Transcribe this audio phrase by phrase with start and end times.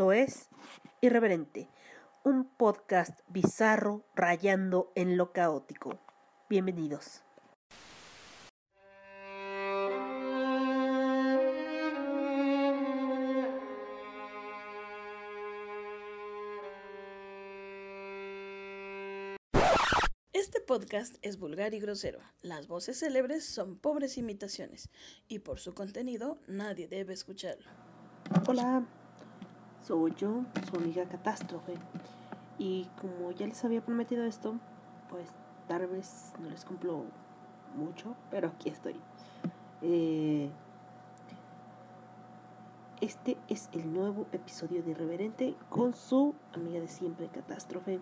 [0.00, 0.48] Esto es
[1.02, 1.68] Irreverente,
[2.24, 6.00] un podcast bizarro rayando en lo caótico.
[6.48, 7.20] Bienvenidos.
[20.32, 22.20] Este podcast es vulgar y grosero.
[22.40, 24.88] Las voces célebres son pobres imitaciones
[25.28, 27.68] y por su contenido nadie debe escucharlo.
[28.48, 28.86] Hola,
[29.90, 31.74] soy yo, su amiga Catástrofe.
[32.58, 34.54] Y como ya les había prometido esto,
[35.08, 35.28] pues
[35.66, 37.06] tal vez no les cumplo
[37.74, 38.94] mucho, pero aquí estoy.
[39.82, 40.48] Eh,
[43.00, 47.98] este es el nuevo episodio de Irreverente con su amiga de siempre, Catástrofe.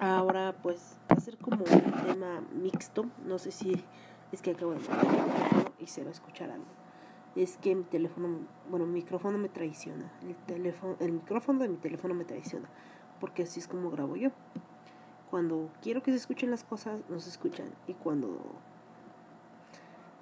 [0.00, 3.84] Ahora pues va a ser como un tema mixto, no sé si
[4.32, 4.80] es que acabo de
[5.78, 6.79] y se va a escuchar algo
[7.36, 10.10] es que mi teléfono, bueno, mi micrófono me traiciona.
[10.22, 12.68] El, teléfono, el micrófono de mi teléfono me traiciona.
[13.20, 14.30] Porque así es como grabo yo.
[15.30, 17.68] Cuando quiero que se escuchen las cosas, no se escuchan.
[17.86, 18.40] Y cuando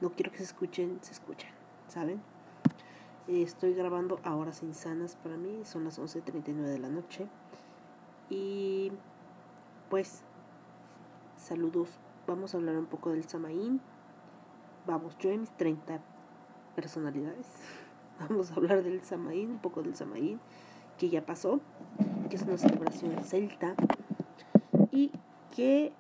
[0.00, 1.50] no quiero que se escuchen, se escuchan.
[1.88, 2.20] ¿Saben?
[3.26, 5.60] estoy grabando a horas insanas para mí.
[5.64, 7.26] Son las 11.39 de la noche.
[8.28, 8.92] Y
[9.88, 10.22] pues,
[11.36, 11.88] saludos.
[12.26, 13.80] Vamos a hablar un poco del Samaín.
[14.86, 16.00] Vamos, yo en mis 30
[16.78, 17.46] personalidades.
[18.20, 20.38] Vamos a hablar del Samaín, un poco del Samaín,
[20.96, 21.60] que ya pasó,
[22.30, 23.74] que es una celebración celta
[24.92, 25.10] y
[25.56, 25.92] que,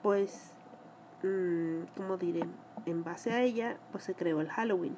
[0.00, 0.52] pues,
[1.24, 2.44] mmm, como diré,
[2.86, 4.96] en base a ella, pues se creó el Halloween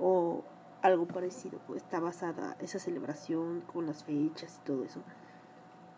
[0.00, 0.42] o
[0.82, 1.60] algo parecido.
[1.68, 5.02] Pues, está basada esa celebración con las fechas y todo eso.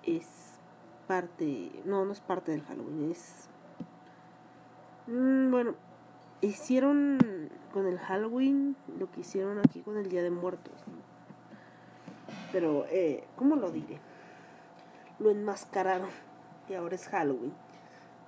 [0.03, 0.59] Es
[1.07, 3.49] parte, no, no es parte del Halloween, es,
[5.07, 5.77] mmm, bueno,
[6.43, 7.19] hicieron
[7.73, 10.75] con el Halloween lo que hicieron aquí con el Día de Muertos.
[12.51, 13.99] Pero, eh, ¿cómo lo diré?
[15.19, 16.11] Lo enmascararon
[16.69, 17.55] y ahora es Halloween.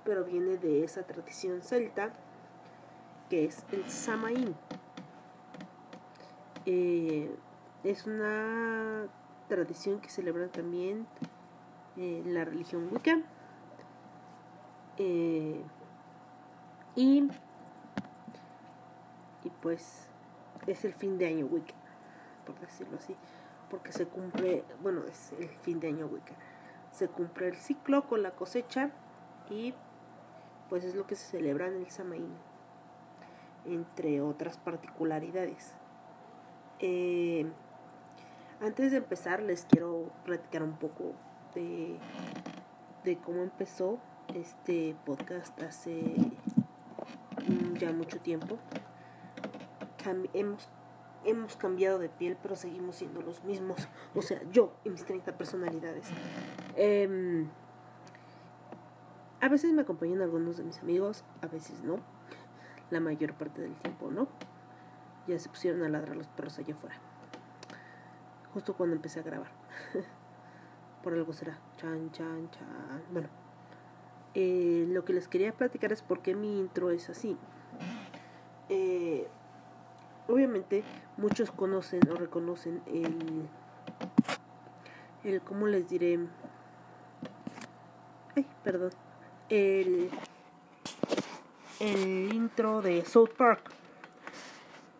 [0.03, 2.13] Pero viene de esa tradición celta
[3.29, 4.55] que es el Samaín.
[6.65, 7.35] Eh,
[7.83, 9.07] es una
[9.47, 11.05] tradición que celebra también
[11.97, 13.19] eh, la religión Wicca.
[16.95, 17.29] Y
[19.45, 20.09] y pues
[20.67, 21.75] es el fin de año Wicca,
[22.45, 23.15] por decirlo así,
[23.69, 26.33] porque se cumple, bueno, es el fin de año Wicca,
[26.91, 28.89] se cumple el ciclo con la cosecha
[29.49, 29.73] y
[30.69, 32.33] pues es lo que se celebra en el Samaín,
[33.65, 35.75] entre otras particularidades.
[36.79, 37.45] Eh,
[38.61, 41.13] antes de empezar les quiero platicar un poco
[41.53, 41.97] de,
[43.03, 43.99] de cómo empezó
[44.33, 46.15] este podcast hace
[47.79, 48.57] ya mucho tiempo
[50.33, 50.69] hemos,
[51.23, 53.87] hemos cambiado de piel, pero seguimos siendo los mismos.
[54.13, 56.07] O sea, yo y mis 30 personalidades.
[56.75, 57.47] Em,
[59.41, 61.99] a veces me acompañan algunos de mis amigos, a veces no.
[62.91, 64.27] La mayor parte del tiempo no.
[65.27, 66.95] Ya se pusieron a ladrar los perros allá afuera.
[68.53, 69.51] Justo cuando empecé a grabar.
[71.03, 71.57] Por algo será.
[71.77, 73.03] Chan, chan, chan.
[73.11, 73.27] Bueno.
[74.35, 77.37] Eh, lo que les quería platicar es por qué mi intro es así.
[78.67, 79.27] Eh,
[80.27, 80.83] obviamente
[81.17, 83.47] muchos conocen o reconocen el,
[85.23, 86.19] el ¿cómo les diré?
[88.35, 88.91] Ay, perdón.
[89.49, 90.09] El,
[91.79, 93.71] el intro de South Park.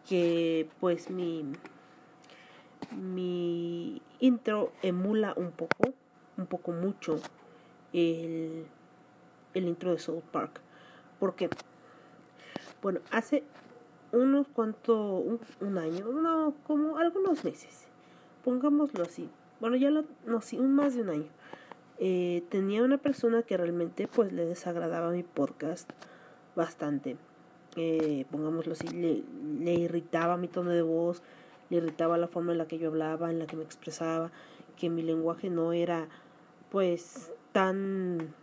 [0.08, 1.52] Que pues mi,
[2.92, 5.94] mi intro emula un poco,
[6.38, 7.20] un poco mucho
[7.92, 8.68] el,
[9.56, 10.62] el intro de South Park.
[11.20, 11.50] porque
[12.82, 13.44] Bueno, hace
[14.16, 17.88] unos cuantos, un, año, no, como algunos meses,
[18.44, 19.30] pongámoslo así.
[19.60, 21.30] Bueno, ya lo, no, sí, un más de un año.
[21.98, 25.90] Eh, tenía una persona que realmente pues le desagradaba mi podcast
[26.56, 27.18] bastante.
[27.78, 31.22] Eh, pongámoslo así, le, irritaba mi tono de voz,
[31.70, 34.32] le irritaba la forma en la que yo hablaba, en la que me expresaba,
[34.78, 36.08] que mi lenguaje no era
[36.70, 38.34] pues tan...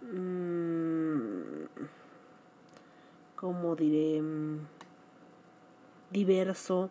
[0.00, 1.67] Mmm,
[3.40, 4.66] como diré, mm,
[6.10, 6.90] diverso,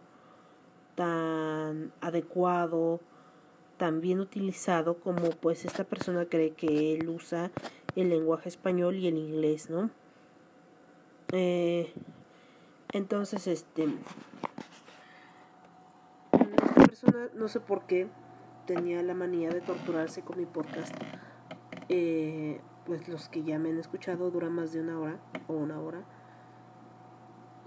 [0.95, 3.01] tan adecuado,
[3.77, 7.51] tan bien utilizado como pues esta persona cree que él usa
[7.97, 9.89] el lenguaje español y el inglés, ¿no?
[11.33, 11.91] Eh,
[12.93, 13.89] entonces, este,
[16.31, 18.07] esta persona, no sé por qué,
[18.65, 20.95] tenía la manía de torturarse con mi podcast.
[21.89, 25.81] Eh, pues los que ya me han escuchado dura más de una hora o una
[25.81, 26.05] hora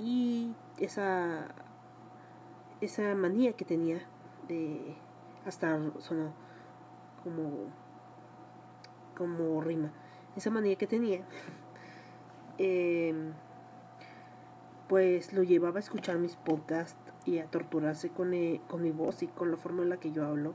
[0.01, 1.49] y esa
[2.81, 4.01] esa manía que tenía
[4.49, 4.97] de
[5.45, 6.33] hasta sonó
[7.23, 7.67] como
[9.17, 9.93] como rima.
[10.37, 11.23] Esa manía que tenía
[12.59, 13.33] em,
[14.89, 19.23] pues lo llevaba a escuchar mis podcasts y a torturarse con, eh, con mi voz
[19.23, 20.55] y con la forma en la que yo hablo.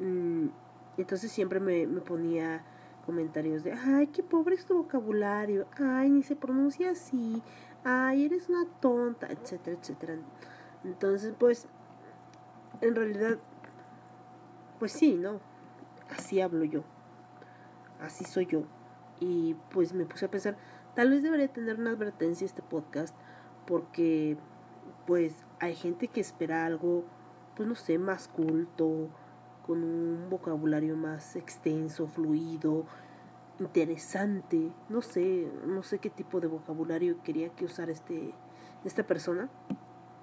[0.00, 0.48] Mm,
[0.98, 2.64] entonces siempre me, me ponía
[3.06, 5.68] comentarios de ay qué pobre es tu vocabulario.
[5.78, 7.40] Ay ni se pronuncia así
[7.86, 10.16] ay eres una tonta etcétera etcétera
[10.84, 11.68] entonces pues
[12.80, 13.38] en realidad,
[14.78, 15.40] pues sí, ¿no?
[16.10, 16.82] Así hablo yo.
[18.00, 18.64] Así soy yo.
[19.20, 20.56] Y pues me puse a pensar,
[20.94, 23.16] tal vez debería tener una advertencia este podcast
[23.66, 24.36] porque
[25.06, 27.04] pues hay gente que espera algo,
[27.56, 29.08] pues no sé, más culto,
[29.66, 32.84] con un vocabulario más extenso, fluido,
[33.58, 34.72] interesante.
[34.88, 38.34] No sé, no sé qué tipo de vocabulario quería que usara este
[38.84, 39.50] esta persona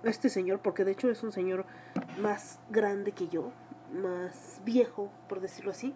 [0.10, 1.66] este señor, porque de hecho es un señor
[2.20, 3.52] más grande que yo,
[3.94, 5.94] más viejo, por decirlo así.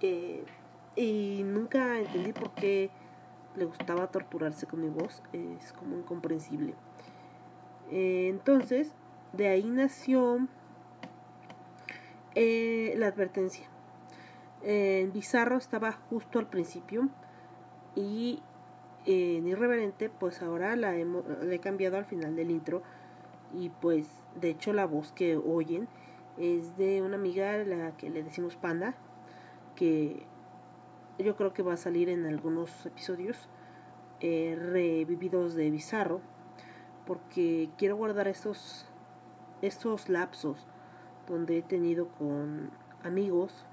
[0.00, 0.44] Eh,
[0.96, 2.90] y nunca entendí por qué
[3.56, 6.74] le gustaba torturarse con mi voz, es como incomprensible.
[7.90, 8.92] Eh, entonces,
[9.32, 10.48] de ahí nació
[12.34, 13.68] eh, la advertencia.
[14.66, 17.10] En Bizarro estaba justo al principio
[17.94, 18.42] y
[19.04, 22.82] en Irreverente, pues ahora la, la he cambiado al final del intro
[23.52, 24.08] y pues
[24.40, 25.86] de hecho la voz que oyen
[26.38, 28.94] es de una amiga a la que le decimos Panda
[29.76, 30.26] que
[31.18, 33.48] yo creo que va a salir en algunos episodios
[34.20, 36.20] eh, revividos de Bizarro
[37.06, 38.86] porque quiero guardar estos
[39.62, 40.66] estos lapsos
[41.28, 42.70] donde he tenido con
[43.02, 43.66] amigos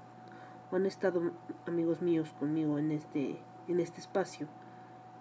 [0.72, 1.32] han estado
[1.66, 3.38] amigos míos conmigo en este
[3.68, 4.48] en este espacio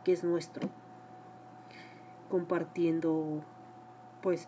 [0.04, 0.70] que es nuestro
[2.30, 3.44] compartiendo
[4.22, 4.48] pues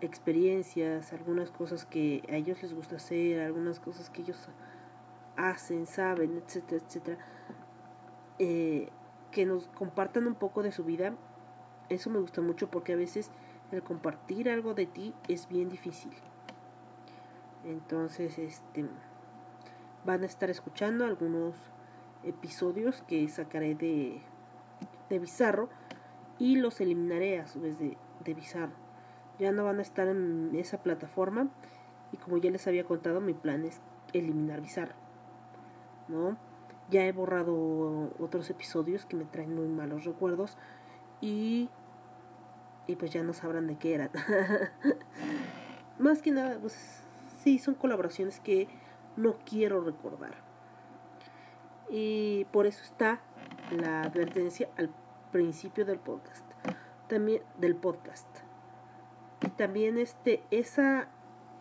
[0.00, 4.48] experiencias, algunas cosas que a ellos les gusta hacer, algunas cosas que ellos
[5.36, 7.18] hacen, saben, etcétera, etcétera,
[8.38, 8.88] eh,
[9.30, 11.14] que nos compartan un poco de su vida.
[11.88, 13.30] Eso me gusta mucho porque a veces
[13.72, 16.12] el compartir algo de ti es bien difícil.
[17.64, 18.86] Entonces, este
[20.04, 21.54] van a estar escuchando algunos
[22.22, 24.20] episodios que sacaré de,
[25.08, 25.68] de Bizarro
[26.38, 28.74] y los eliminaré a su vez de, de Bizarro.
[29.38, 31.48] Ya no van a estar en esa plataforma
[32.12, 33.80] y como ya les había contado mi plan es
[34.12, 34.94] eliminar Bizarro
[36.10, 36.36] no
[36.90, 40.56] ya he borrado otros episodios que me traen muy malos recuerdos
[41.20, 41.70] y
[42.86, 44.10] y pues ya no sabrán de qué eran.
[46.00, 47.04] Más que nada pues
[47.38, 48.66] sí son colaboraciones que
[49.20, 50.34] no quiero recordar.
[51.88, 53.20] Y por eso está
[53.70, 54.90] la advertencia al
[55.32, 56.44] principio del podcast
[57.10, 58.28] también del podcast.
[59.42, 61.08] Y también este esa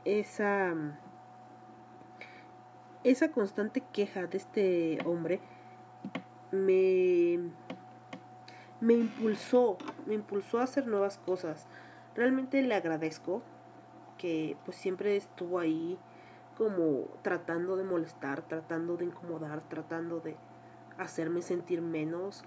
[0.06, 0.76] esa
[3.04, 5.42] esa constante queja de este hombre
[6.52, 7.40] me
[8.80, 11.68] me impulsó me impulsó a hacer nuevas cosas.
[12.16, 13.42] Realmente le agradezco
[14.18, 15.98] que pues siempre estuvo ahí
[16.60, 20.36] como tratando de molestar tratando de incomodar tratando de
[20.98, 22.44] hacerme sentir menos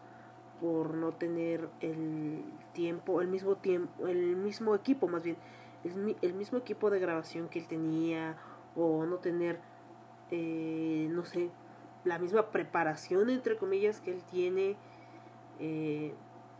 [0.61, 5.37] por no tener el tiempo, el mismo tiempo, el mismo equipo más bien,
[5.83, 8.37] el, mismo equipo de grabación que él tenía
[8.77, 9.59] o no tener,
[10.31, 11.51] eh, no sé,
[12.05, 14.77] la misma preparación entre comillas que él tiene,
[15.59, 16.15] eh,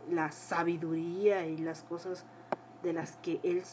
[0.09, 2.25] la sabiduría y las cosas
[2.81, 3.63] de las que él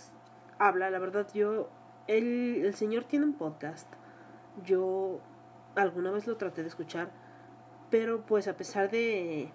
[0.59, 0.91] habla.
[0.91, 1.69] La verdad yo,
[2.17, 3.89] él, el señor tiene un podcast.
[4.65, 5.21] Yo
[5.75, 7.11] alguna vez lo traté de escuchar,
[7.91, 9.53] pero pues a pesar de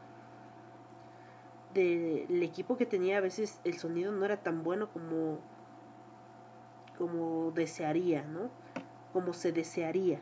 [1.74, 5.40] del equipo que tenía a veces el sonido no era tan bueno como
[6.98, 8.50] como desearía, ¿no?
[9.12, 10.22] Como se desearía.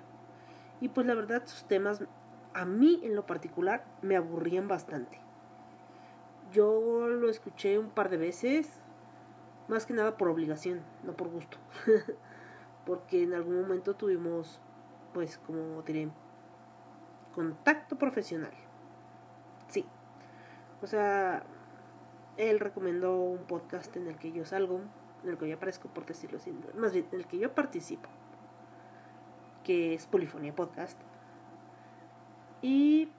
[0.82, 2.04] Y pues la verdad sus temas
[2.56, 5.20] a mí en lo particular me aburrían bastante.
[6.52, 8.83] Yo lo escuché un par de veces,
[9.74, 11.58] más que nada por obligación, no por gusto.
[12.86, 14.60] Porque en algún momento tuvimos,
[15.14, 16.10] pues como diré,
[17.34, 18.54] contacto profesional.
[19.68, 19.86] Sí,
[20.82, 21.44] o sea,
[22.38, 24.82] él recomendó un podcast en el que yo salgo,
[25.24, 28.10] en el que yo aparezco, por decirlo así, más bien, en el que yo participo,
[29.64, 31.00] que es Polifonía Podcast.
[32.62, 33.12] Y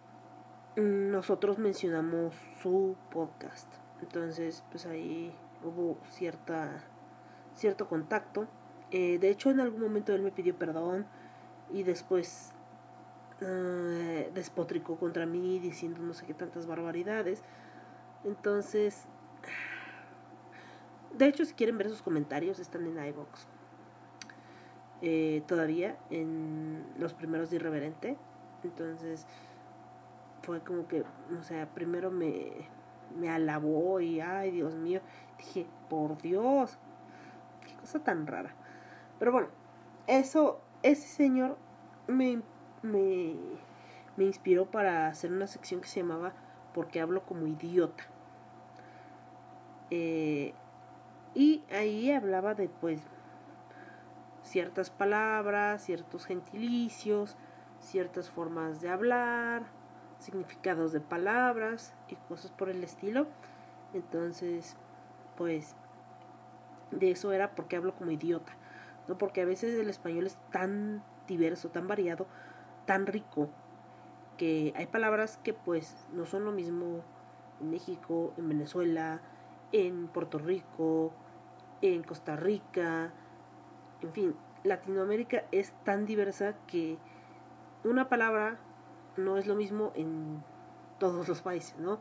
[0.77, 3.71] nosotros mencionamos su podcast.
[4.01, 5.35] Entonces, pues ahí
[5.65, 6.85] hubo cierta
[7.55, 8.47] cierto contacto.
[8.91, 11.07] Eh, de hecho, en algún momento él me pidió perdón
[11.73, 12.53] y después
[13.41, 17.43] eh, despotricó contra mí diciendo no sé qué tantas barbaridades.
[18.25, 19.07] Entonces,
[21.13, 23.47] De hecho, si quieren ver sus comentarios, están en iVox.
[25.03, 28.17] Eh, todavía en los primeros de Irreverente.
[28.65, 29.27] Entonces,
[30.43, 31.05] fue como que,
[31.39, 32.53] o sea, primero me,
[33.17, 35.01] me alabó y, ay, Dios mío,
[35.39, 36.79] dije, por Dios,
[37.67, 38.55] qué cosa tan rara.
[39.19, 39.49] Pero bueno,
[40.07, 41.57] eso, ese señor
[42.07, 42.43] me,
[42.83, 43.35] me,
[44.17, 46.33] me inspiró para hacer una sección que se llamaba
[46.73, 48.05] Porque hablo como idiota.
[49.91, 50.55] Eh,
[51.35, 53.01] y ahí hablaba de pues
[54.43, 57.37] ciertas palabras, ciertos gentilicios,
[57.81, 59.65] ciertas formas de hablar,
[60.25, 63.27] significados de palabras y cosas por el estilo.
[63.93, 64.77] Entonces,
[65.37, 65.77] pues
[66.91, 68.53] de eso era porque hablo como idiota,
[69.09, 69.19] ¿no?
[69.19, 72.27] Porque a veces el español es tan diverso, tan variado,
[72.87, 73.49] tan rico,
[74.37, 77.03] que hay palabras que pues no son lo mismo
[77.61, 79.21] en México, en Venezuela,
[79.73, 81.13] en Puerto Rico,
[81.81, 83.13] en Costa Rica,
[84.05, 86.99] en fin, Latinoamérica es tan diversa que
[87.85, 88.59] una palabra
[89.17, 90.43] no es lo mismo en
[90.99, 92.01] todos los países, ¿no?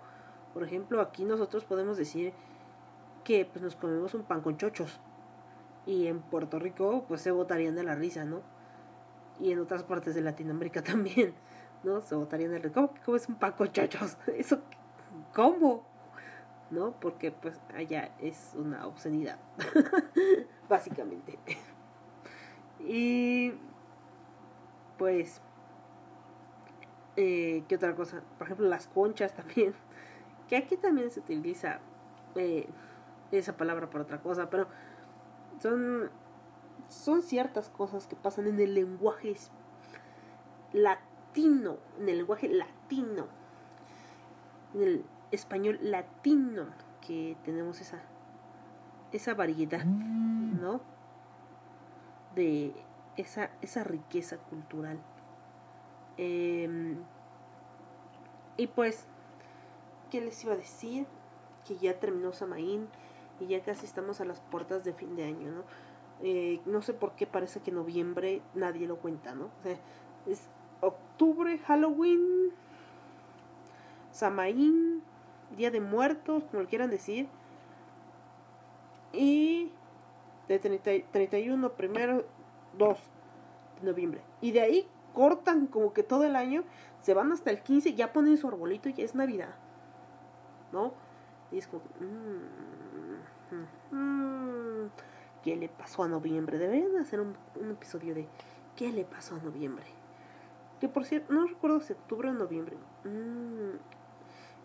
[0.54, 2.34] Por ejemplo, aquí nosotros podemos decir
[3.24, 5.00] que pues nos comemos un pan con chochos
[5.86, 8.42] y en Puerto Rico pues se botarían de la risa, ¿no?
[9.40, 11.34] Y en otras partes de Latinoamérica también,
[11.84, 12.02] ¿no?
[12.02, 12.74] Se botarían de la risa.
[12.76, 14.18] ¿Cómo que comes un pan con chochos?
[14.38, 14.60] ¿Eso
[15.34, 15.86] cómo?
[16.70, 16.92] ¿No?
[17.00, 19.38] Porque pues allá es una obscenidad,
[20.70, 21.38] básicamente.
[22.80, 23.54] y
[24.98, 25.42] pues
[27.16, 28.22] eh, ¿Qué otra cosa?
[28.38, 29.74] Por ejemplo, las conchas también.
[30.50, 31.80] Que aquí también se utiliza
[32.36, 32.68] eh,
[33.32, 34.68] esa palabra por otra cosa, pero
[35.60, 36.12] son,
[36.90, 39.36] son ciertas cosas que pasan en el lenguaje
[40.74, 43.28] latino, en el lenguaje latino,
[44.74, 46.68] en el español latino,
[47.08, 48.02] que tenemos esa,
[49.14, 50.62] esa variedad, mm.
[50.62, 50.82] ¿no?
[52.36, 52.74] De
[53.16, 55.00] esa, esa riqueza cultural.
[56.18, 56.98] Em,
[58.58, 59.06] y pues,
[60.12, 61.08] ¿qué les iba a decir?
[61.66, 62.88] Que ya terminó Samaín
[63.40, 65.64] y ya casi estamos a las puertas de fin de año, ¿no?
[66.22, 69.46] Eh, no sé por qué parece que noviembre nadie lo cuenta, ¿no?
[69.46, 69.78] O sea,
[70.28, 70.48] es
[70.82, 72.52] octubre, Halloween,
[74.12, 75.02] Samaín,
[75.58, 77.28] Día de Muertos, como lo quieran decir.
[79.12, 79.72] Y
[80.48, 82.26] de 30, 31, primero,
[82.78, 82.98] 2
[83.82, 84.22] de noviembre.
[84.42, 86.64] Y de ahí cortan como que todo el año,
[87.02, 89.56] se van hasta el 15, ya ponen su arbolito y ya es Navidad.
[90.72, 90.94] ¿No?
[91.52, 94.90] Y es como, mmm, mmm,
[95.44, 96.58] ¿qué le pasó a noviembre?
[96.58, 97.36] Deberían hacer un,
[97.72, 98.28] episodio de
[98.76, 99.86] ¿qué le pasó a noviembre?
[100.80, 102.76] Que por cierto, no recuerdo si octubre o noviembre.
[103.04, 103.78] Mm,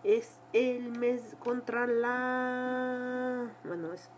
[0.03, 3.51] es el mes contra la...
[3.63, 4.09] Bueno, es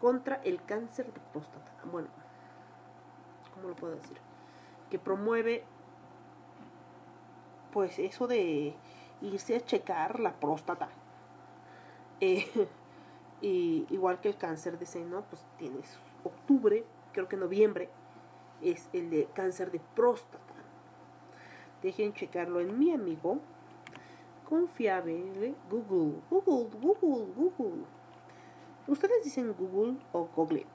[0.00, 1.70] contra el cáncer de próstata.
[1.84, 2.08] Bueno,
[3.54, 4.16] ¿cómo lo puedo decir?
[4.90, 5.64] Que promueve
[7.72, 8.74] pues eso de
[9.22, 10.88] irse a checar la próstata.
[12.22, 12.44] Eh,
[13.40, 17.88] y igual que el cáncer de seno, pues tienes octubre, creo que noviembre,
[18.60, 20.52] es el de cáncer de próstata.
[21.80, 23.38] Dejen checarlo en mi amigo
[24.46, 26.20] confiable Google.
[26.28, 27.84] Google, Google, Google.
[28.86, 30.66] ¿Ustedes dicen Google o Google?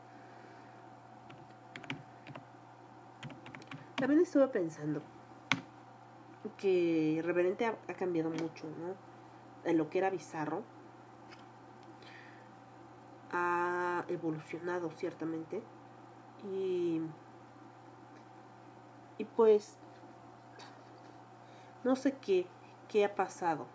[3.96, 5.02] También estuve pensando
[6.58, 8.96] que Reverente ha, cambiado mucho, ¿no?
[9.70, 10.64] En lo que era bizarro.
[13.32, 15.62] Ha evolucionado ciertamente.
[16.52, 17.02] Y.
[19.18, 19.78] Y pues.
[21.86, 22.48] No sé qué,
[22.90, 23.66] qué ha pasado.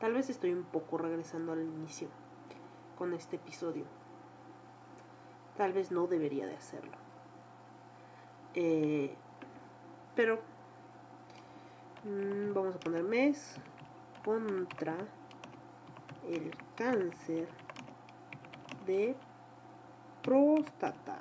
[0.00, 2.08] Tal vez estoy un poco regresando al inicio
[2.96, 3.84] con este episodio.
[5.56, 7.05] Tal vez no debería de hacerlo.
[8.58, 9.14] Eh,
[10.14, 10.40] pero
[12.04, 13.54] mm, vamos a poner mes
[14.24, 14.96] contra
[16.26, 17.48] el cáncer
[18.86, 19.14] de
[20.22, 21.18] próstata.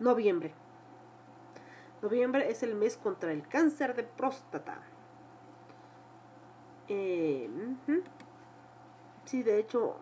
[0.00, 0.52] Noviembre.
[2.02, 4.80] Noviembre es el mes contra el cáncer de próstata.
[6.88, 7.48] Eh,
[9.24, 9.96] sí, de hecho,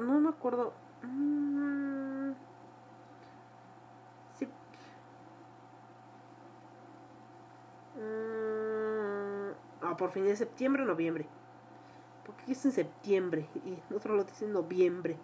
[0.00, 0.72] no me acuerdo.
[1.02, 2.09] Mm,
[9.82, 11.26] ah, por fin de septiembre o noviembre.
[12.24, 15.16] Porque es en septiembre y nosotros lo dicen noviembre.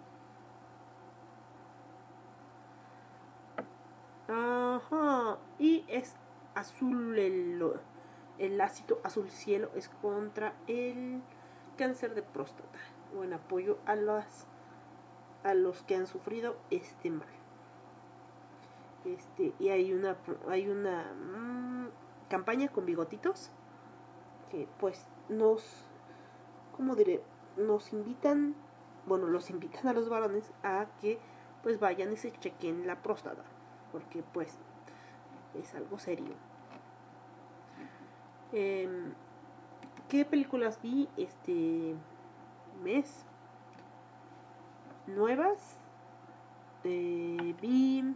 [4.27, 5.37] Ajá.
[5.59, 6.15] Y es
[6.53, 7.63] azul el,
[8.37, 11.21] el ácido azul cielo es contra el
[11.77, 12.79] cáncer de próstata.
[13.15, 14.47] o en apoyo a las
[15.43, 17.27] a los que han sufrido este mal.
[19.05, 20.17] Este, y hay una
[20.49, 21.66] hay una mm,
[22.29, 23.51] campaña con bigotitos
[24.51, 25.87] que pues nos
[26.75, 27.21] ¿cómo diré?
[27.57, 28.55] nos invitan,
[29.05, 31.19] bueno, los invitan a los varones a que
[31.63, 33.43] pues vayan y se chequen la próstata,
[33.91, 34.57] porque pues
[35.55, 36.35] es algo serio.
[38.51, 39.13] Em,
[40.07, 41.95] ¿Qué películas vi este
[42.83, 43.25] mes?
[45.07, 45.77] Nuevas.
[46.83, 48.15] Eh, vi.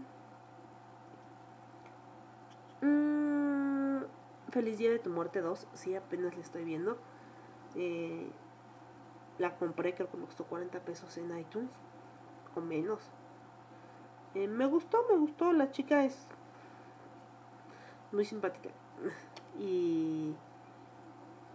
[4.52, 5.68] Feliz Día de tu Muerte 2.
[5.74, 6.98] Sí, apenas la estoy viendo.
[7.76, 8.30] Eh,
[9.38, 11.72] la compré, creo que me costó 40 pesos en iTunes.
[12.56, 13.00] O menos.
[14.36, 15.54] Eh, me gustó, me gustó.
[15.54, 16.28] La chica es
[18.12, 18.70] muy simpática.
[19.60, 20.34] Y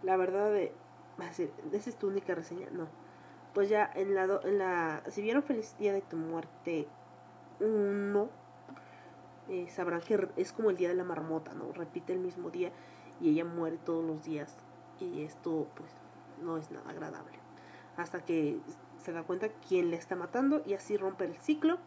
[0.02, 0.74] la verdad de...
[1.72, 2.68] ¿Esa es tu única reseña?
[2.70, 2.88] No.
[3.54, 4.24] Pues ya en la...
[4.44, 6.86] En la si vieron Feliz Día de tu Muerte
[7.60, 8.28] 1,
[9.48, 11.72] eh, sabrán que es como el Día de la Marmota, ¿no?
[11.72, 12.72] Repite el mismo día
[13.20, 14.56] y ella muere todos los días.
[15.00, 15.90] Y esto pues
[16.42, 17.38] no es nada agradable.
[17.96, 18.60] Hasta que
[18.98, 21.78] se da cuenta quién le está matando y así rompe el ciclo.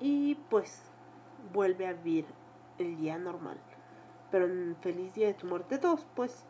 [0.00, 0.82] Y pues
[1.52, 2.26] vuelve a vivir
[2.78, 3.58] el día normal.
[4.30, 6.44] Pero en Feliz Día de tu Muerte 2, pues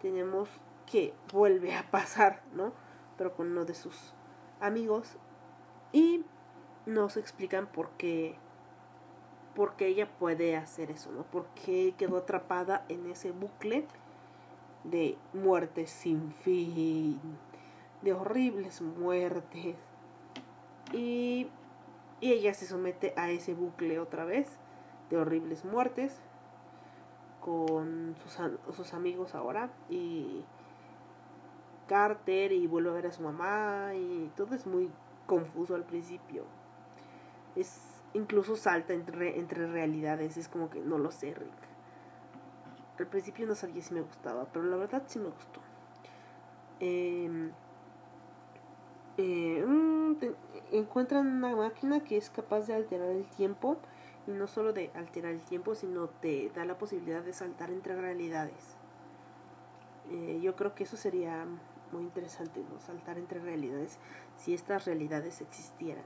[0.00, 0.48] tenemos
[0.86, 2.72] que vuelve a pasar, ¿no?
[3.16, 4.14] Pero con uno de sus
[4.60, 5.16] amigos.
[5.92, 6.24] Y
[6.86, 8.38] nos explican por qué,
[9.56, 11.22] por qué ella puede hacer eso, ¿no?
[11.22, 13.86] Por qué quedó atrapada en ese bucle
[14.84, 17.18] de muertes sin fin,
[18.02, 19.76] de horribles muertes.
[20.92, 21.48] Y,
[22.20, 24.46] y ella se somete a ese bucle otra vez
[25.08, 26.20] de horribles muertes
[27.40, 30.44] con sus, sus amigos ahora y
[31.88, 34.90] Carter y vuelve a ver a su mamá y todo es muy
[35.26, 36.44] confuso al principio.
[37.54, 37.85] Es
[38.16, 41.52] incluso salta entre, entre realidades, es como que no lo sé, Rick.
[42.98, 45.60] Al principio no sabía si me gustaba, pero la verdad sí me gustó.
[46.80, 47.52] Em,
[49.18, 50.16] mm,
[50.72, 53.76] encuentran una máquina que es capaz de alterar el tiempo
[54.26, 57.94] y no solo de alterar el tiempo, sino te da la posibilidad de saltar entre
[57.96, 58.76] realidades.
[60.10, 61.46] Eh, yo creo que eso sería
[61.92, 62.80] muy interesante, ¿no?
[62.80, 63.98] Saltar entre realidades,
[64.36, 66.04] si estas realidades existieran.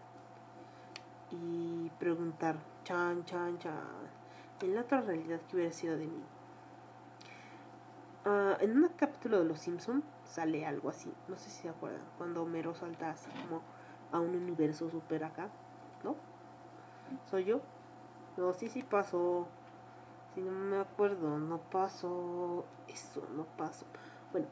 [1.30, 3.74] Y preguntar, chan, chan, chan,
[4.62, 6.22] en la otra realidad que hubiera sido de mí.
[8.26, 12.02] Uh, en un capítulo de Los Simpson sale algo así, no sé si se acuerdan,
[12.18, 13.62] cuando Homero salta como
[14.12, 15.48] a un universo super acá,
[16.04, 16.16] ¿no?
[17.30, 17.60] ¿Soy yo?
[18.36, 19.46] No, sí, sí pasó.
[20.34, 22.64] Si no me acuerdo, no pasó.
[22.88, 23.84] Eso, no pasó.
[24.32, 24.46] Bueno,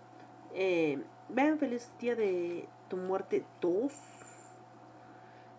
[0.53, 3.93] eh, vean Feliz Día de tu Muerte 2.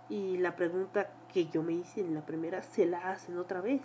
[0.10, 3.82] Y la pregunta que yo me hice en la primera se la hacen otra vez.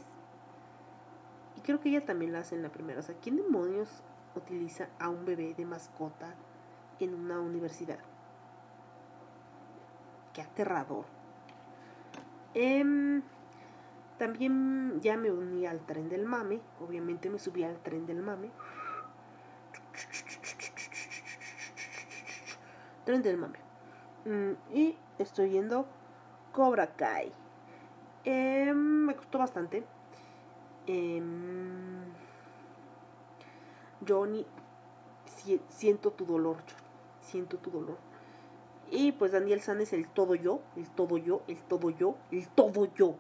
[1.57, 3.01] Y creo que ella también la hace en la primera.
[3.01, 4.03] O sea, ¿quién demonios
[4.35, 6.35] utiliza a un bebé de mascota
[6.99, 7.99] en una universidad?
[10.33, 11.05] Qué aterrador.
[12.55, 13.23] Eh,
[14.19, 16.61] también ya me uní al tren del mame.
[16.81, 18.51] Obviamente me subí al tren del mame.
[23.05, 23.59] Tren del mame.
[24.25, 25.87] Mm, y estoy viendo
[26.55, 27.33] Cobra Kai.
[28.25, 29.85] Em, me costó bastante.
[30.87, 32.05] Em,
[34.07, 34.47] Johnny,
[35.69, 36.59] siento tu dolor,
[37.21, 37.99] Siento tu dolor.
[38.89, 42.49] Y pues Daniel San es el todo yo, el todo yo, el todo yo, el
[42.49, 43.17] todo yo.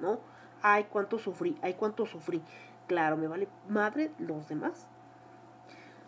[0.00, 0.20] ¿no?
[0.62, 2.40] Ay, cuánto sufrí, ay, cuánto sufrí.
[2.86, 4.86] Claro, me vale madre los demás.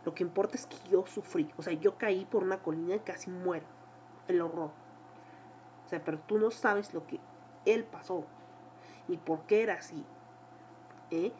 [0.04, 1.50] Lo que importa es que yo sufrí.
[1.56, 3.66] O sea, yo caí por una colina y casi muero.
[4.28, 4.85] El horror.
[5.86, 7.20] O sea, pero tú no sabes lo que
[7.64, 8.24] él pasó.
[9.08, 10.04] Y por qué era así.
[11.10, 11.32] ¿Eh?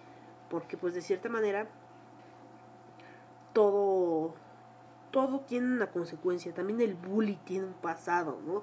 [0.48, 1.68] Porque pues de cierta manera
[3.52, 4.34] todo
[5.10, 6.52] todo tiene una consecuencia.
[6.52, 8.62] También el bully tiene un pasado, ¿no?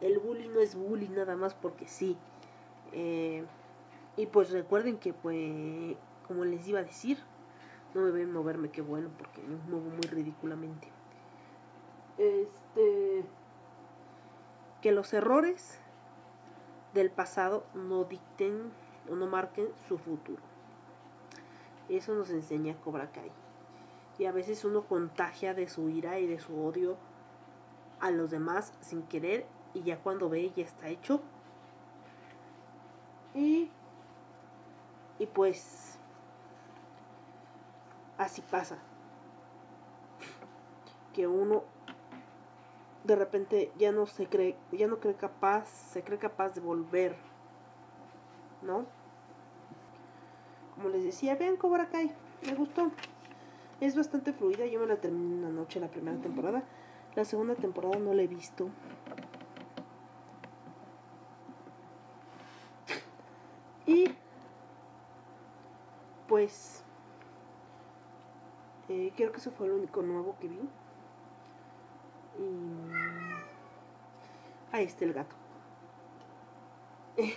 [0.00, 2.16] El bully no es bully nada más porque sí.
[2.92, 3.44] Eh,
[4.16, 5.96] y pues recuerden que, pues,
[6.26, 7.18] como les iba a decir,
[7.94, 10.88] no me ven moverme, qué bueno, porque me muevo muy ridículamente.
[12.16, 13.24] Este.
[14.84, 15.78] Que los errores
[16.92, 18.70] del pasado no dicten
[19.10, 20.42] o no marquen su futuro.
[21.88, 23.32] Eso nos enseña Cobra Kai.
[24.18, 26.98] Y a veces uno contagia de su ira y de su odio
[27.98, 31.22] a los demás sin querer y ya cuando ve ya está hecho
[33.32, 33.70] y,
[35.18, 35.98] y pues
[38.18, 38.76] así pasa.
[41.14, 41.64] Que uno
[43.04, 47.14] de repente ya no se cree, ya no cree capaz, se cree capaz de volver,
[48.62, 48.86] ¿no?
[50.74, 52.90] Como les decía, vean Cobra me gustó.
[53.80, 56.64] Es bastante fluida, yo me la terminé una noche la primera temporada.
[57.14, 58.70] La segunda temporada no la he visto.
[63.86, 64.14] Y
[66.26, 66.82] pues
[68.88, 70.58] eh, creo que eso fue lo único nuevo que vi.
[72.38, 72.76] Y
[74.72, 75.36] ahí está el gato.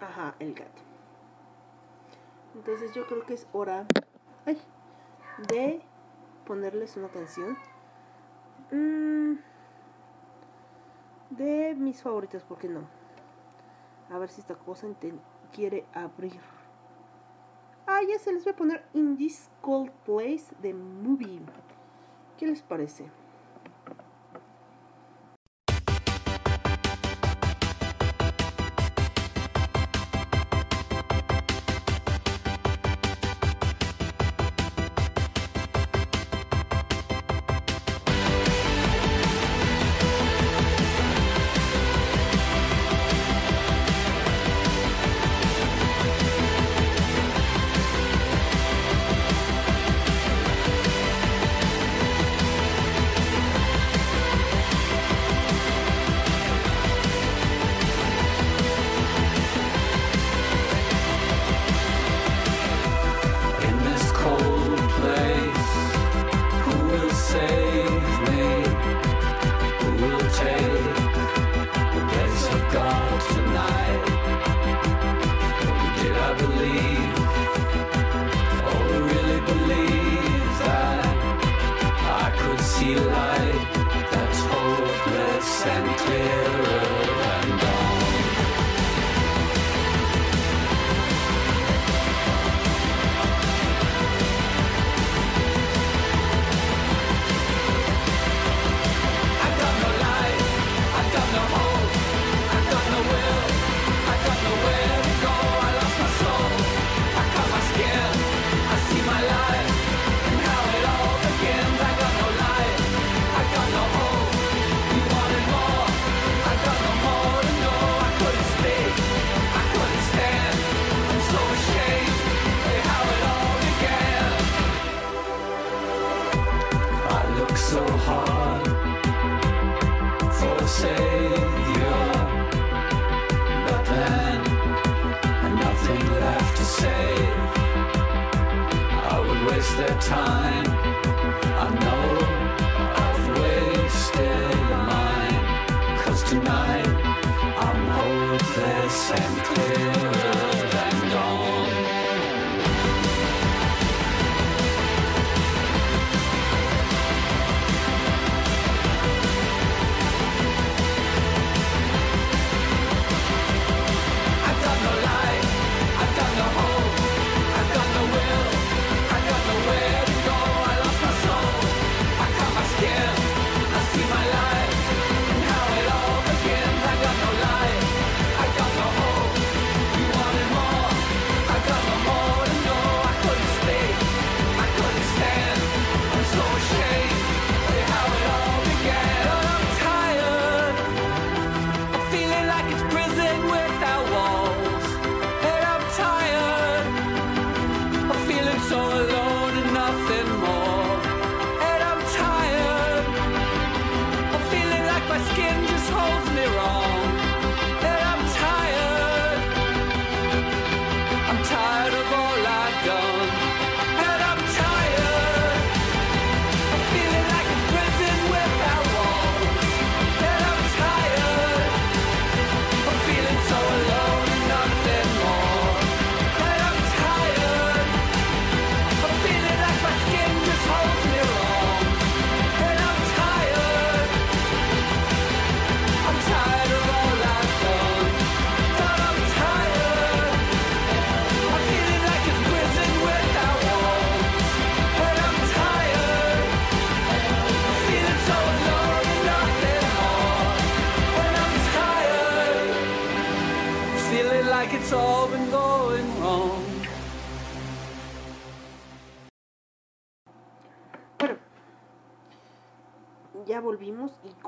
[0.00, 0.82] Ajá, el gato.
[2.54, 3.86] Entonces yo creo que es hora
[5.48, 5.82] de
[6.46, 7.58] ponerles una canción
[8.70, 9.34] mm,
[11.30, 12.82] de mis favoritas, ¿por qué no?
[14.10, 14.86] A ver si esta cosa
[15.52, 16.40] quiere abrir.
[17.86, 21.40] Ah, ya se les voy a poner In This Cold Place de Movie.
[22.38, 23.04] ¿Qué les parece?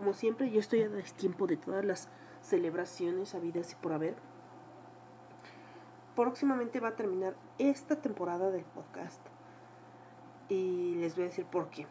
[0.07, 2.09] Como siempre yo estoy a tiempo de todas las
[2.41, 4.15] celebraciones habidas y por haber.
[6.15, 9.21] Próximamente va a terminar esta temporada del podcast
[10.49, 11.89] y les voy a decir por qué.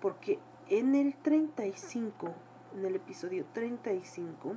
[0.00, 0.38] Porque
[0.70, 2.32] en el 35,
[2.74, 4.48] en el episodio 35,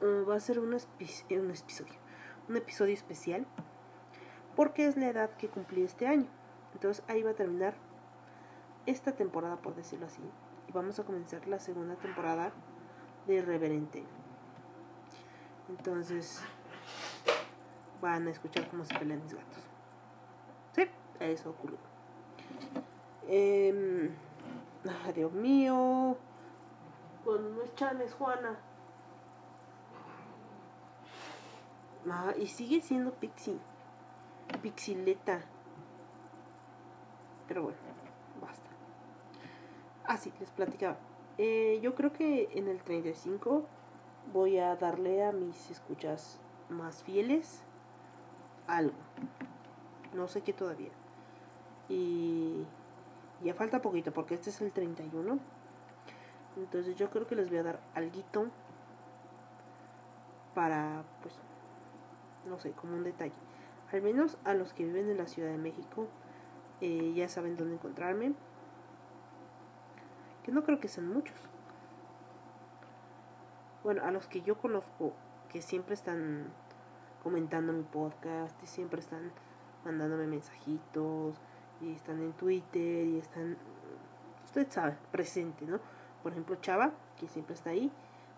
[0.00, 1.94] uh, va a ser un, un episodio,
[2.48, 3.46] un episodio especial
[4.56, 6.26] porque es la edad que cumplí este año.
[6.74, 7.91] Entonces ahí va a terminar
[8.86, 10.22] esta temporada, por decirlo así.
[10.68, 12.52] Y vamos a comenzar la segunda temporada
[13.26, 14.04] de Irreverente.
[15.68, 16.42] Entonces
[18.00, 19.62] van a escuchar cómo se pelean mis gatos.
[20.72, 20.82] Sí,
[21.20, 21.78] eso ocurrió.
[23.28, 24.10] Eh,
[25.14, 26.16] Dios mío.
[27.24, 28.58] Cuando no es Chan, es Juana.
[32.10, 33.58] Ah, y sigue siendo Pixie.
[34.60, 35.40] Pixileta.
[37.46, 37.78] Pero bueno.
[40.04, 40.96] Ah, sí, les platicaba.
[41.38, 43.64] Eh, yo creo que en el 35
[44.32, 47.62] voy a darle a mis escuchas más fieles
[48.66, 48.96] algo.
[50.14, 50.90] No sé qué todavía.
[51.88, 52.64] Y
[53.42, 55.38] ya falta poquito porque este es el 31.
[56.56, 58.50] Entonces yo creo que les voy a dar algo
[60.54, 61.34] para, pues,
[62.46, 63.32] no sé, como un detalle.
[63.92, 66.08] Al menos a los que viven en la Ciudad de México
[66.80, 68.34] eh, ya saben dónde encontrarme.
[70.44, 71.36] Que no creo que sean muchos.
[73.84, 75.12] Bueno, a los que yo conozco
[75.48, 76.46] que siempre están
[77.22, 79.32] comentando mi podcast y siempre están
[79.84, 81.36] mandándome mensajitos
[81.80, 83.56] y están en Twitter y están,
[84.44, 85.80] usted sabe, presente, ¿no?
[86.22, 87.90] Por ejemplo, Chava, que siempre está ahí.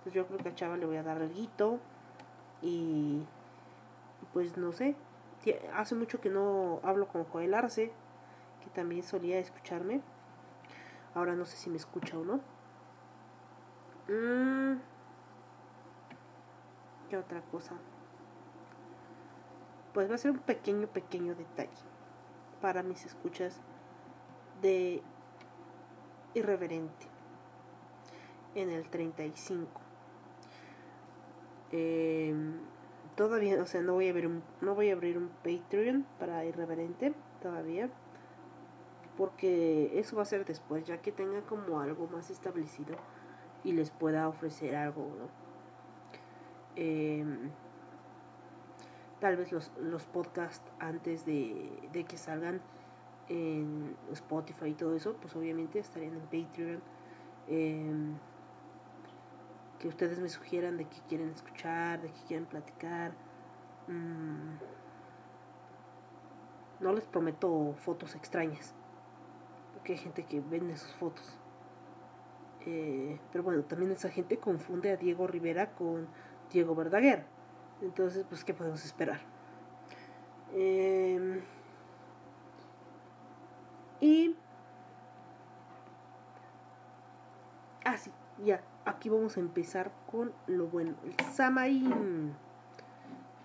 [0.03, 1.79] Pues yo creo que a Chava le voy a dar algo
[2.63, 3.23] y
[4.33, 4.97] pues no sé,
[5.75, 7.93] hace mucho que no hablo con Joel Arce,
[8.63, 10.01] que también solía escucharme.
[11.15, 12.41] Ahora no sé si me escucha o no.
[14.09, 14.81] Mm.
[17.09, 17.75] ¿Qué otra cosa?
[19.93, 21.71] Pues va a ser un pequeño, pequeño detalle
[22.61, 23.61] para mis escuchas
[24.61, 25.03] de
[26.35, 27.07] irreverente
[28.55, 29.69] en el 35.
[31.71, 32.35] Eh,
[33.17, 37.15] todavía, o sea, no voy a abrir no voy a abrir un Patreon para irreverente
[37.43, 37.91] todavía.
[39.17, 42.97] Porque eso va a ser después, ya que tenga como algo más establecido
[43.63, 45.29] y les pueda ofrecer algo, ¿no?
[46.77, 47.51] Em,
[49.21, 52.61] tal vez los, los podcasts antes de, de, que salgan
[53.29, 56.83] en Spotify y todo eso, pues obviamente estarían en Patreon.
[57.47, 58.15] Eh,
[59.85, 63.13] que ustedes me sugieran de qué quieren escuchar, de qué quieren platicar.
[63.87, 64.57] Mm,
[66.81, 68.75] no les prometo fotos extrañas,
[69.85, 71.37] porque hay gente que vende sus fotos.
[72.65, 76.09] Eh, pero bueno, también esa gente confunde a Diego Rivera con
[76.51, 77.27] Diego Verdaguer.
[77.83, 79.21] Entonces, pues, ¿qué podemos esperar?
[80.55, 81.39] Eh,
[84.01, 84.35] y...
[87.85, 88.11] Ah, sí,
[88.43, 90.95] ya aquí vamos a empezar con lo bueno.
[91.05, 92.35] El Samaín.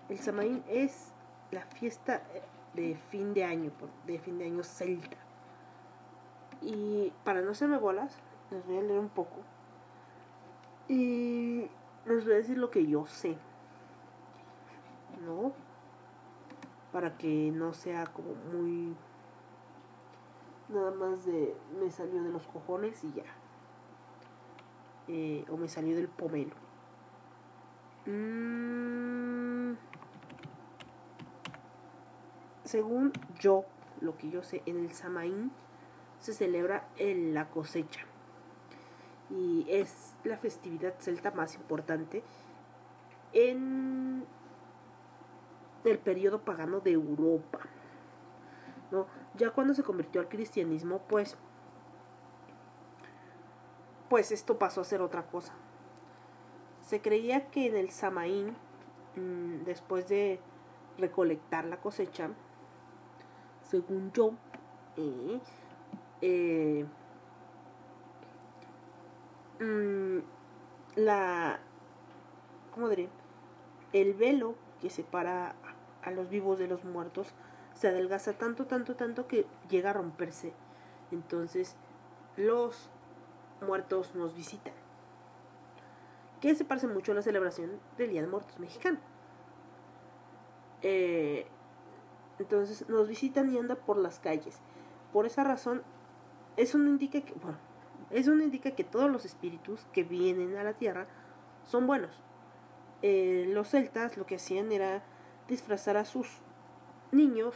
[0.08, 1.12] El Samaín es
[1.50, 2.22] la fiesta
[2.72, 3.72] de fin de año,
[4.06, 5.18] de fin de año celta.
[6.62, 8.18] Y para no hacerme bolas,
[8.50, 9.36] les voy a leer un poco.
[10.88, 11.68] Y
[12.06, 13.36] les voy a decir lo que yo sé.
[15.24, 15.52] ¿No?
[16.92, 18.94] Para que no sea como muy...
[20.68, 21.56] Nada más de...
[21.78, 23.24] Me salió de los cojones y ya.
[25.08, 26.54] Eh, o me salió del pomelo.
[28.06, 29.40] Mm.
[32.70, 33.64] según yo,
[34.00, 35.50] lo que yo sé, en el Samaín
[36.20, 38.02] se celebra en la cosecha.
[39.30, 42.22] Y es la festividad celta más importante
[43.32, 44.24] en
[45.84, 47.60] el periodo pagano de Europa.
[49.36, 51.36] Ya cuando se convirtió al cristianismo, pues
[54.10, 55.52] pues esto pasó a ser otra cosa.
[56.82, 58.56] Se creía que en el Samaín,
[59.14, 60.40] mm, después de
[60.98, 62.30] recolectar la cosecha,
[63.62, 64.32] según yo,
[64.96, 65.40] eh,
[66.22, 66.84] eh,
[69.60, 70.18] mm,
[70.96, 71.60] la,
[72.74, 73.08] ¿cómo diré?
[73.92, 75.54] El velo que separa
[76.02, 77.34] a los vivos de los muertos
[77.74, 80.52] se adelgaza tanto, tanto, tanto que llega a romperse.
[81.10, 81.76] Entonces,
[82.36, 82.90] los
[83.60, 84.74] muertos nos visitan.
[86.40, 88.98] Que se parece mucho a la celebración del Día de Muertos mexicano.
[90.82, 91.46] Eh,
[92.38, 94.58] entonces nos visitan y anda por las calles.
[95.12, 95.82] Por esa razón,
[96.60, 101.06] eso no indica que, bueno, indica que todos los espíritus que vienen a la tierra
[101.64, 102.10] son buenos.
[103.02, 105.02] Eh, los celtas lo que hacían era
[105.48, 106.28] disfrazar a sus
[107.12, 107.54] niños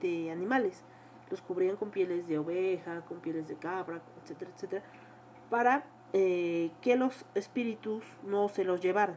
[0.00, 0.82] de animales.
[1.30, 4.82] Los cubrían con pieles de oveja, con pieles de cabra, etcétera, etcétera,
[5.48, 9.16] para eh, que los espíritus no se los llevaran,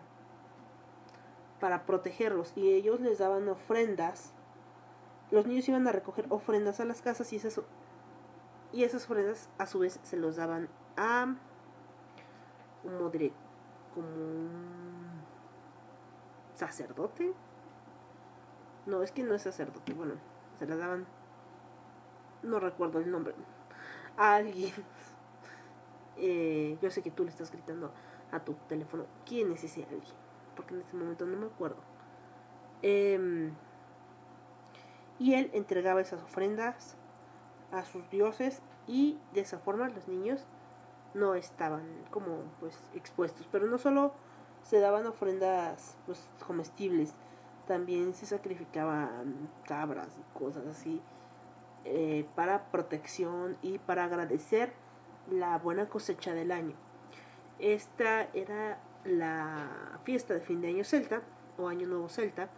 [1.59, 2.53] para protegerlos.
[2.55, 4.33] Y ellos les daban ofrendas.
[5.31, 7.59] Los niños iban a recoger ofrendas a las casas y esas,
[8.75, 11.33] y esas ofrendas a su vez se los daban a,
[12.83, 13.09] como
[13.93, 15.21] como un
[16.55, 17.31] sacerdote.
[18.85, 20.15] No, es que no es sacerdote, bueno,
[20.59, 21.05] se las daban,
[22.43, 23.33] no recuerdo el nombre,
[24.17, 24.73] a alguien.
[26.17, 27.91] Eh, yo sé que tú le estás gritando
[28.31, 30.15] a tu teléfono, ¿quién es ese alguien?
[30.55, 31.75] Porque en este momento no me acuerdo.
[32.81, 33.53] Em,
[35.19, 36.95] y él entregaba esas ofrendas
[37.75, 40.45] a sus dioses y de esa forma los niños
[41.13, 43.47] no estaban como pues expuestos.
[43.51, 44.13] Pero no solo
[44.63, 47.13] se daban ofrendas pues comestibles,
[47.67, 51.01] también se sacrificaban cabras y cosas así
[51.83, 54.73] eh, para protección y para agradecer
[55.29, 56.75] la buena cosecha del año.
[57.59, 61.21] Esta era la fiesta de fin de año celta
[61.57, 62.49] o año nuevo celta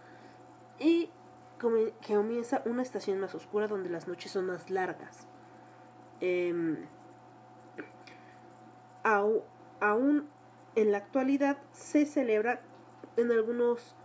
[0.79, 1.09] y
[1.57, 5.27] que comienza una estación más oscura donde las noches son más largas.
[6.19, 6.85] Em,
[9.03, 10.27] aún
[10.75, 12.61] en la actualidad se celebra
[13.15, 13.95] en algunos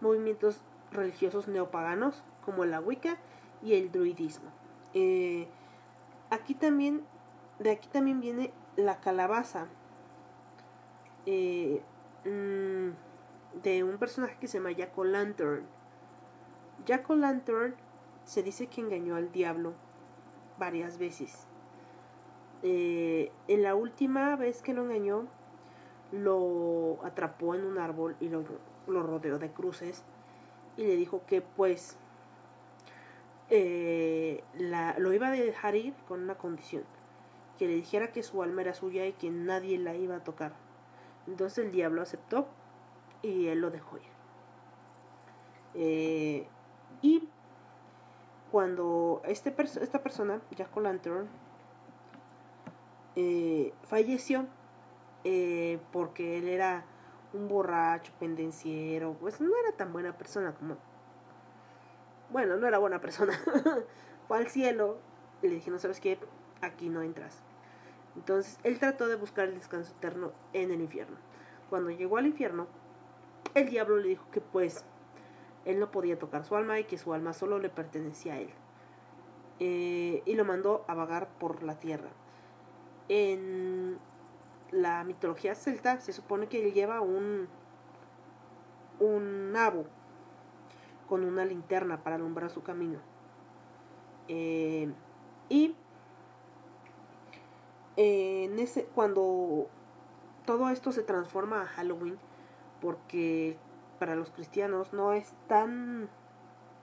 [0.00, 3.16] movimientos religiosos neopaganos como la Wicca
[3.62, 4.50] y el druidismo.
[4.94, 5.48] Eh,
[6.30, 7.02] aquí también,
[7.58, 9.68] de aquí también viene la calabaza
[11.24, 11.82] eh,
[12.24, 15.66] mm, de un personaje que se llama Jack O'Lantern.
[16.84, 17.74] Jack O'Lantern
[18.24, 19.74] se dice que engañó al diablo
[20.58, 21.46] varias veces.
[22.62, 25.26] Eh, en la última vez que lo engañó,
[26.12, 28.44] lo atrapó en un árbol y lo,
[28.86, 30.04] rodeó de cruces
[30.76, 31.96] y le dijo que pues
[33.48, 34.42] eh,
[34.98, 36.84] lo iba a dejar ir con una condición,
[37.58, 40.52] que le dijera que su alma era suya y que nadie la iba a tocar.
[41.26, 42.48] Entonces el diablo aceptó
[43.22, 44.02] y él lo dejó ir.
[45.74, 46.46] Eh,
[47.02, 47.28] y
[48.50, 51.28] cuando este esta persona, Jack O'Lantern,
[53.16, 54.46] eh, falleció
[55.24, 56.84] eh, porque él era
[57.32, 60.76] un borracho, pendenciero, pues no era tan buena persona como...
[62.30, 63.38] Bueno, no era buena persona.
[64.28, 64.98] Fue al cielo
[65.42, 66.18] y le dije, no sabes qué,
[66.60, 67.42] aquí no entras.
[68.16, 71.16] Entonces él trató de buscar el descanso eterno en el infierno.
[71.70, 72.66] Cuando llegó al infierno,
[73.54, 74.84] el diablo le dijo que pues
[75.64, 78.50] él no podía tocar su alma y que su alma solo le pertenecía a él.
[79.60, 82.10] Eh, y lo mandó a vagar por la tierra.
[83.08, 83.98] En
[84.70, 87.48] la mitología celta se supone que él lleva un,
[88.98, 89.84] un nabo
[91.08, 92.98] con una linterna para alumbrar su camino.
[94.28, 94.90] Eh,
[95.48, 95.76] y
[97.96, 99.68] en ese, cuando
[100.46, 102.18] todo esto se transforma a Halloween,
[102.80, 103.56] porque
[104.02, 106.08] para los cristianos no es tan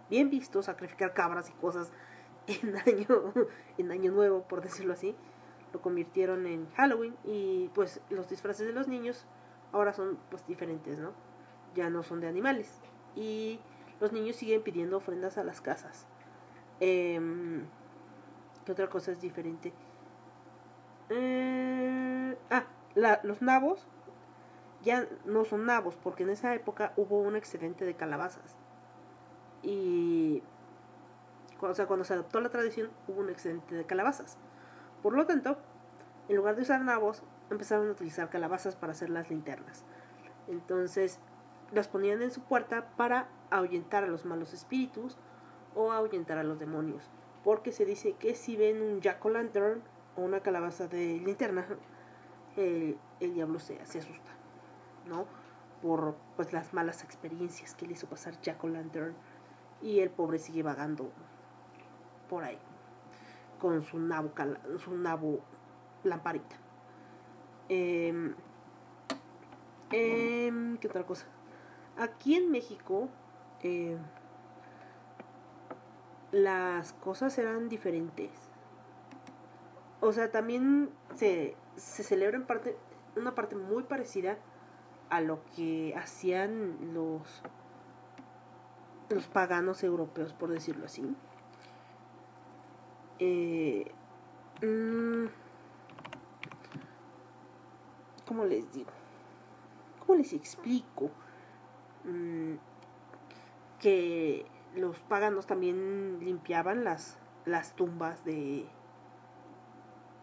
[0.10, 1.92] bien visto sacrificar cabras y cosas
[2.48, 3.34] en año,
[3.78, 5.18] en año nuevo, por decirlo así
[5.74, 9.26] lo convirtieron en Halloween y pues los disfraces de los niños
[9.74, 11.12] ahora son pues diferentes, ¿no?
[11.76, 12.80] Ya no son de animales
[13.18, 13.60] y
[14.00, 16.08] los niños siguen pidiendo ofrendas a las casas.
[16.80, 17.20] Eh,
[18.64, 19.74] ¿Qué otra cosa es diferente?
[21.10, 22.64] Eh, ah,
[23.24, 23.90] los nabos
[24.84, 28.58] ya no son nabos porque en esa época hubo un excedente de calabazas
[29.62, 30.44] y
[31.62, 34.38] o sea, cuando se adoptó la tradición hubo un excedente de calabazas
[35.02, 35.58] por lo tanto,
[36.28, 39.86] en lugar de usar nabos, empezaron a utilizar calabazas para hacer las linternas.
[40.48, 41.20] Entonces,
[41.72, 45.18] las ponían en su puerta para ahuyentar a los malos espíritus
[45.76, 47.10] o ahuyentar a los demonios.
[47.44, 51.66] Porque se dice que si ven un jack o una calabaza de linterna,
[52.58, 54.32] el, diablo se, se, asusta,
[55.82, 59.16] Por pues las malas experiencias que le hizo pasar jack o lantern
[59.82, 61.12] y el pobre sigue vagando
[62.30, 62.60] por ahí
[63.60, 64.32] con su nabo,
[64.84, 65.42] su nabo
[66.04, 66.56] lamparita.
[67.68, 68.34] Eh,
[69.90, 71.26] ¿Qué otra cosa?
[71.98, 73.10] Aquí en México
[73.62, 73.98] eh,
[76.32, 78.32] las cosas eran diferentes.
[80.02, 82.78] O sea, también se, se celebra en parte,
[83.18, 84.38] una parte muy parecida
[85.10, 87.22] a lo que hacían los,
[89.10, 91.16] los paganos europeos, por decirlo así.
[93.20, 93.92] Eh,
[94.62, 95.28] Mm,
[98.26, 98.92] ¿Cómo les digo?
[100.00, 101.10] ¿Cómo les explico?
[102.04, 102.56] Mm,
[103.80, 104.46] que
[104.76, 108.66] los paganos también limpiaban las, las tumbas de,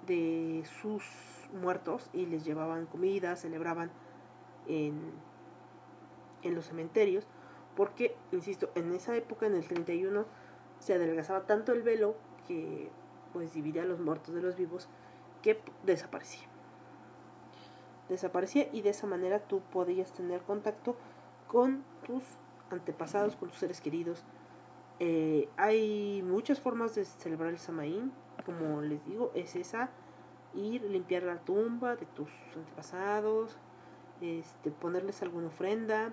[0.07, 1.03] de sus
[1.59, 3.91] muertos y les llevaban comida, celebraban
[4.69, 5.27] en,
[6.45, 7.27] los cementerios,
[7.75, 10.27] porque, insisto, en esa época, en el 31,
[10.79, 12.15] se adelgazaba tanto el velo
[12.47, 12.89] que
[13.33, 14.89] pues dividía a los muertos de los vivos
[15.43, 16.47] que desaparecía.
[18.09, 20.97] Desaparecía y de esa manera tú podías tener contacto
[21.49, 22.23] con tus
[22.71, 24.25] antepasados, con tus seres queridos.
[25.01, 28.13] Eh, hay muchas formas de celebrar el Samaín,
[28.45, 29.91] como les digo, es esa,
[30.55, 33.59] ir, limpiar la tumba de tus antepasados,
[34.21, 36.13] este, ponerles alguna ofrenda,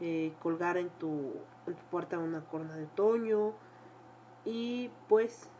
[0.00, 1.32] eh, colgar en tu,
[1.66, 3.52] en tu puerta una corona de otoño.
[4.44, 5.50] Y pues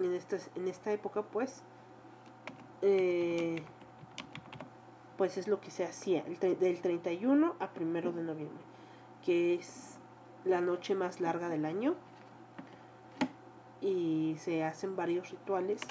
[0.00, 1.62] en esta, en esta época pues
[2.82, 3.62] eh,
[5.16, 8.68] pues es lo que se hacía del 31 a primero de noviembre
[9.28, 9.98] que es
[10.44, 11.94] la noche más larga del año.
[13.80, 15.82] Y se hacen varios rituales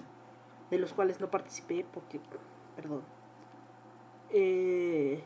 [0.72, 2.20] de los cuales no participé porque
[2.76, 3.04] perdón
[4.32, 5.24] eh,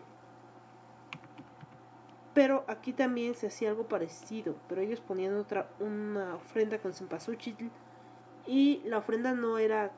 [2.34, 7.72] pero aquí también se hacía algo parecido, pero ellos ponían otra una ofrenda con cempasúchil
[8.46, 9.92] y la ofrenda no era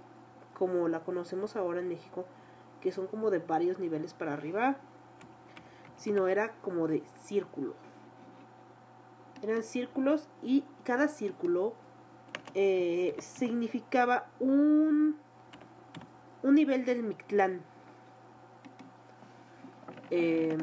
[0.53, 2.25] como la conocemos ahora en México,
[2.81, 4.77] que son como de varios niveles para arriba,
[5.95, 7.75] sino era como de círculo.
[9.41, 11.73] Eran círculos y cada círculo
[12.55, 15.17] eh, significaba un,
[16.43, 17.61] un nivel del Mictlán.
[20.11, 20.57] Eh,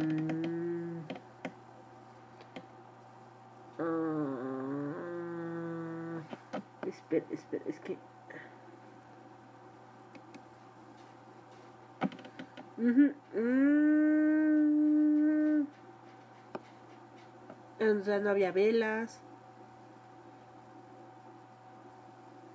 [6.87, 7.99] espera, espera, es que...
[12.79, 13.15] Uh
[17.81, 19.21] O sea, no había velas.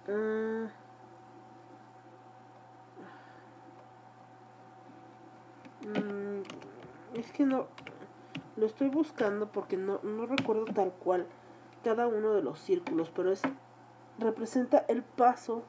[0.07, 0.67] Uh...
[7.13, 7.67] es que no
[8.55, 11.27] lo estoy buscando porque no, no recuerdo tal cual
[11.83, 13.41] cada uno de los círculos, pero es
[14.17, 15.63] representa el paso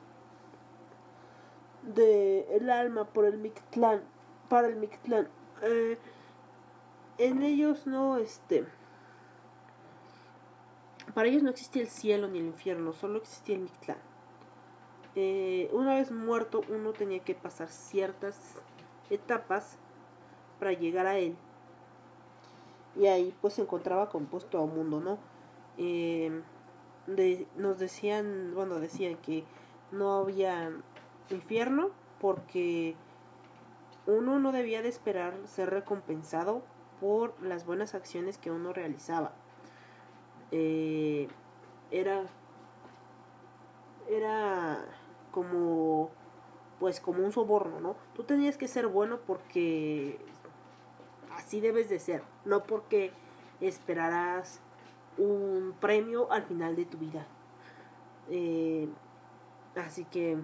[1.83, 4.03] de el alma por el Mictlán,
[4.49, 5.29] para el Mictlán.
[5.63, 5.99] Eh,
[7.19, 8.65] en ellos no, este,
[11.15, 13.99] para ellos no existía el cielo ni el infierno, solo existía el Mictlán.
[15.17, 18.55] Eh, una vez muerto, uno tenía que pasar ciertas
[19.11, 19.79] etapas
[20.59, 21.37] para llegar a él.
[22.97, 25.19] Y ahí pues se encontraba con pues todo el mundo, ¿no?
[25.79, 26.43] Eh,
[27.57, 29.45] nos decían, bueno, decían que
[29.93, 30.73] no había
[31.31, 31.91] infierno
[32.21, 32.97] porque
[34.07, 36.63] uno no debía de esperar ser recompensado
[37.01, 39.33] por las buenas acciones que uno realizaba.
[40.51, 41.29] Eh,
[41.91, 42.25] era
[44.09, 44.85] era
[45.33, 46.11] como
[46.79, 47.97] pues como un soborno, ¿no?
[48.15, 50.19] Tú tenías que ser bueno porque
[51.33, 53.13] así debes de ser, no porque
[53.61, 54.61] esperarás
[55.19, 57.27] un premio al final de tu vida.
[58.31, 58.89] Eh,
[59.75, 60.37] así que...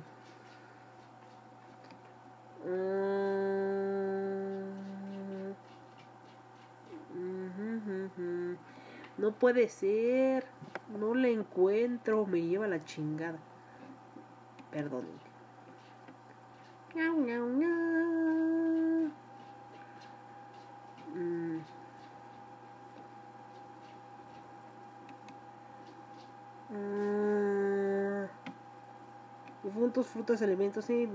[2.64, 3.32] Mm,
[9.18, 10.44] no puede ser.
[10.98, 12.26] No le encuentro.
[12.26, 13.38] Me lleva la chingada.
[14.70, 15.06] Perdón.
[29.82, 31.08] Puntos, frutas, alimentos y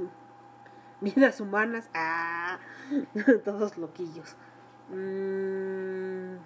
[1.01, 1.89] vidas humanas.
[1.93, 2.59] Ah,
[3.45, 4.35] todos loquillos.
[4.89, 6.37] Mm.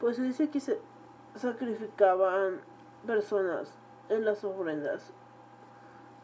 [0.00, 0.80] Pues se dice que se
[1.34, 2.60] sacrificaban
[3.08, 3.74] personas
[4.10, 5.14] en las ofrendas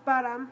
[0.05, 0.47] para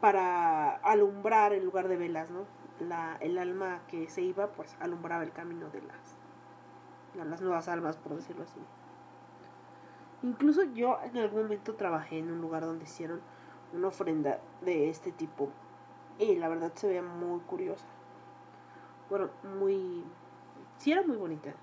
[0.00, 2.40] para alumbrar el lugar de velas, ¿no?
[2.80, 6.16] La, el alma que se iba, pues alumbraba el camino de las,
[7.14, 8.58] las nuevas almas, por decirlo así.
[10.24, 13.20] Incluso yo en algún momento trabajé en un lugar donde hicieron
[13.72, 15.50] una ofrenda de este tipo
[16.18, 17.86] y la verdad se veía muy curiosa.
[19.08, 19.30] Bueno,
[19.60, 20.04] muy...
[20.78, 21.54] Sí era muy bonita.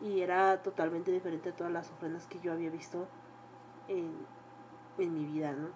[0.00, 3.08] y era totalmente diferente a todas las ofrendas que yo había visto
[3.88, 4.26] en,
[4.98, 5.68] en mi vida, ¿no?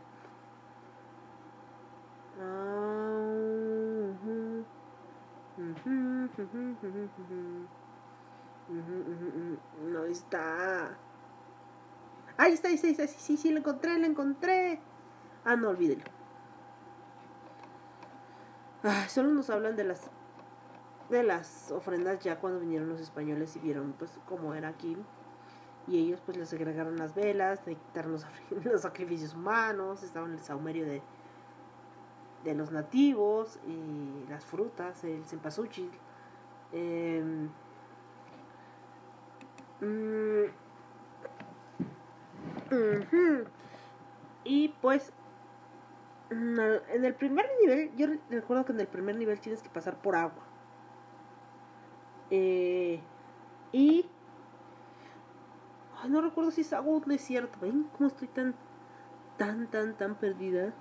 [9.80, 10.98] No está.
[12.36, 13.06] Ahí está, ahí está, ahí está.
[13.06, 14.80] Sí, sí, sí, lo encontré, lo encontré.
[15.44, 16.04] Ah, no, olvídelo.
[19.08, 20.10] Solo nos hablan de las
[21.10, 24.96] de las ofrendas ya cuando vinieron los españoles y vieron pues cómo era aquí.
[25.86, 28.26] Y ellos pues les agregaron las velas de quitar los,
[28.64, 31.02] los sacrificios humanos estaban el saumerio de
[32.44, 35.90] de los nativos y las frutas el cempasúchil.
[36.72, 37.22] Eh,
[39.80, 40.44] mm,
[44.44, 45.12] y pues
[46.30, 50.14] en el primer nivel yo recuerdo que en el primer nivel tienes que pasar por
[50.14, 50.47] agua
[52.30, 53.00] eh,
[53.72, 54.06] y.
[56.00, 57.58] Ay, no recuerdo si es agua o un desierto.
[57.60, 58.54] ¿Ven cómo estoy tan,
[59.36, 60.72] tan, tan, tan perdida?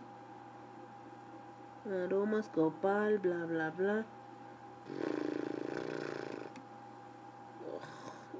[1.86, 4.06] Aromas, copal, bla, bla, bla.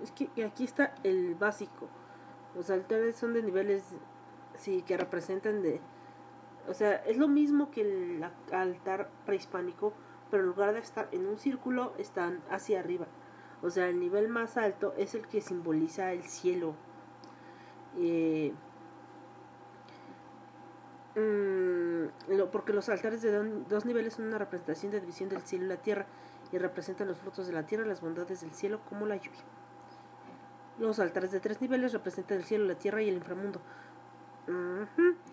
[0.04, 1.88] Es que aquí está el básico.
[2.56, 3.84] Los altares son de niveles,
[4.56, 5.80] sí, que representan de...
[6.68, 9.94] O sea, es lo mismo que el altar prehispánico,
[10.30, 13.08] pero en lugar de estar en un círculo, están hacia arriba.
[13.62, 16.76] O sea, el nivel más alto es el que simboliza el cielo.
[17.98, 18.54] Eh,
[21.16, 23.32] mm, porque los altares de
[23.68, 26.06] dos niveles son una representación de división del cielo y la tierra
[26.52, 29.44] y representan los frutos de la tierra, las bondades del cielo como la lluvia.
[30.80, 33.60] Los altares de tres niveles representan el cielo, la tierra y el inframundo.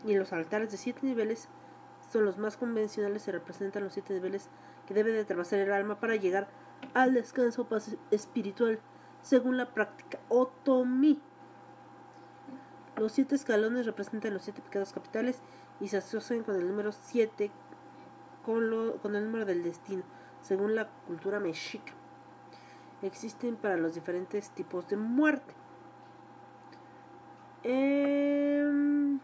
[0.04, 1.48] Y los altares de siete niveles
[2.10, 4.48] son los más convencionales y representan los siete niveles
[4.86, 6.48] que debe de atravesar el alma para llegar
[6.94, 8.78] al descanso paz espiritual,
[9.22, 11.20] según la práctica otomí.
[12.96, 15.40] Los siete escalones representan los siete pecados capitales
[15.80, 17.50] y se asocian con el número siete
[18.44, 20.02] con, lo- con el número del destino,
[20.42, 21.92] según la cultura mexica.
[23.02, 25.54] Existen para los diferentes tipos de muerte.
[27.64, 29.18] Em,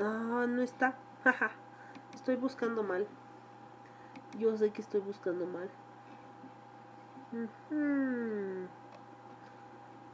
[0.00, 0.94] Ah, no está.
[1.24, 1.50] Jaja.
[2.14, 3.06] Estoy buscando mal.
[4.38, 5.70] Yo sé que estoy buscando mal.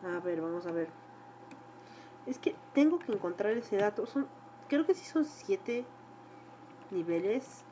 [0.04, 0.88] A ver, vamos a ver.
[2.26, 4.06] Es que tengo que encontrar ese dato.
[4.06, 4.26] Son,
[4.68, 5.84] creo que sí son siete
[6.90, 7.64] niveles.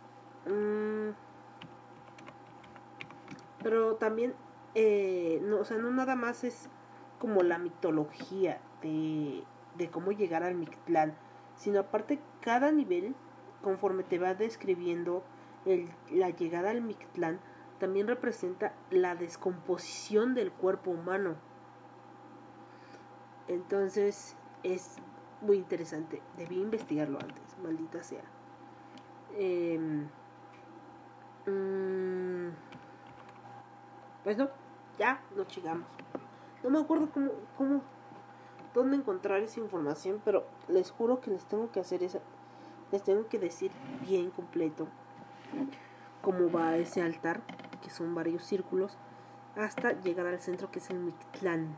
[0.47, 1.11] Mm.
[3.63, 4.35] Pero también,
[4.75, 6.71] eh, no, o sea, no nada más es
[7.19, 9.43] como la mitología de,
[9.77, 11.15] de cómo llegar al Mictlán,
[11.57, 13.15] sino aparte cada nivel,
[13.63, 15.25] conforme te va describiendo
[15.67, 17.41] el- la llegada al Mictlán,
[17.79, 21.37] también representa la descomposición del cuerpo humano.
[23.47, 24.97] Entonces es
[25.41, 26.21] muy interesante.
[26.37, 28.25] Debí investigarlo antes, maldita sea.
[29.37, 30.09] Em,
[31.47, 32.51] mm,
[34.25, 34.49] pues no,
[34.99, 35.89] ya nos llegamos.
[36.63, 37.83] No me acuerdo cómo, cómo,
[38.75, 42.19] dónde encontrar esa información, pero les juro que les tengo que hacer esa,
[42.91, 43.71] les tengo que decir
[44.03, 44.89] bien completo
[46.23, 47.43] cómo va ese altar,
[47.83, 48.97] que son varios círculos,
[49.57, 51.75] hasta llegar al centro que es el Mictlán.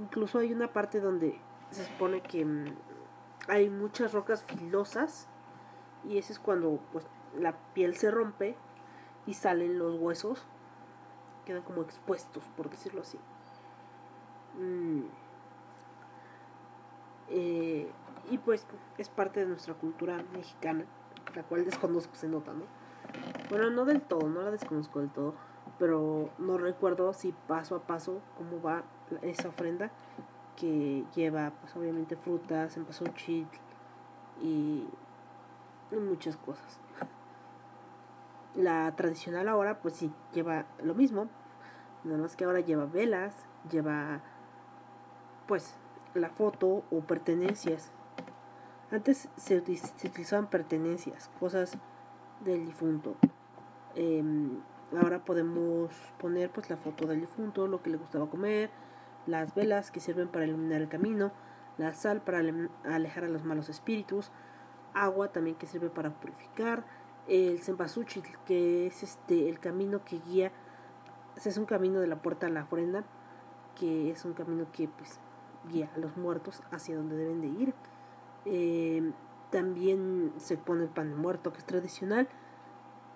[0.00, 1.40] Incluso hay una parte donde
[1.70, 2.76] se supone que mm,
[3.48, 5.28] hay muchas rocas filosas
[6.04, 7.06] y ese es cuando pues
[7.36, 8.56] la piel se rompe
[9.26, 10.46] y salen los huesos
[11.44, 13.18] quedan como expuestos por decirlo así
[14.58, 15.02] Mm.
[17.28, 17.90] Eh,
[18.30, 18.66] y pues
[18.96, 20.84] es parte de nuestra cultura mexicana
[21.34, 22.64] la cual desconozco se nota no
[23.50, 25.34] bueno no del todo no la desconozco del todo
[25.78, 28.82] pero no recuerdo si paso a paso cómo va
[29.22, 29.90] esa ofrenda
[30.56, 33.46] que lleva pues obviamente frutas, cempasúchil
[34.42, 34.84] y,
[35.90, 36.80] y muchas cosas.
[38.54, 41.28] La tradicional ahora pues sí lleva lo mismo,
[42.02, 43.34] nada más que ahora lleva velas,
[43.70, 44.20] lleva
[45.46, 45.74] pues
[46.14, 47.92] la foto o pertenencias.
[48.90, 51.76] Antes se, se utilizaban pertenencias, cosas
[52.44, 53.16] del difunto.
[53.94, 54.60] Em,
[54.98, 58.70] ahora podemos poner pues la foto del difunto, lo que le gustaba comer,
[59.26, 61.32] las velas que sirven para iluminar el camino,
[61.76, 64.30] la sal para ale- alejar a los malos espíritus,
[64.94, 66.84] agua también que sirve para purificar,
[67.26, 70.50] el cempasúchil que es este el camino que guía,
[71.36, 73.04] es un camino de la puerta a la ofrenda,
[73.78, 75.20] que es un camino que pues
[75.70, 77.74] guía a los muertos hacia donde deben de ir.
[78.50, 79.12] Eh,
[79.50, 82.28] también se pone el pan de muerto que es tradicional.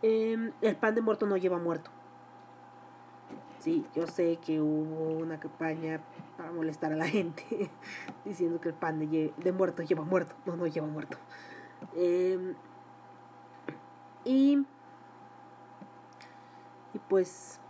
[0.03, 1.91] Eh, el pan de muerto no lleva muerto.
[3.61, 6.01] Sí, yo sé que hubo una campaña
[6.37, 7.70] para molestar a la gente
[8.24, 10.35] diciendo que el pan de, muerto lleva muerto.
[10.45, 11.16] No, no lleva muerto.
[11.95, 12.55] Eh,
[14.24, 14.66] y,
[16.95, 17.61] y pues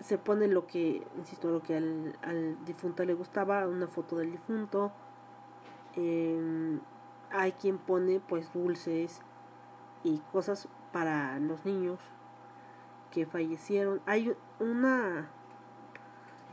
[0.00, 4.32] se pone lo que, insisto, lo que al, al difunto le gustaba, una foto del
[4.32, 4.92] difunto.
[5.96, 6.78] Eh,
[7.30, 9.20] hay quien pone pues dulces
[10.04, 11.98] y cosas para los niños
[13.10, 14.00] que fallecieron.
[14.06, 15.28] Hay una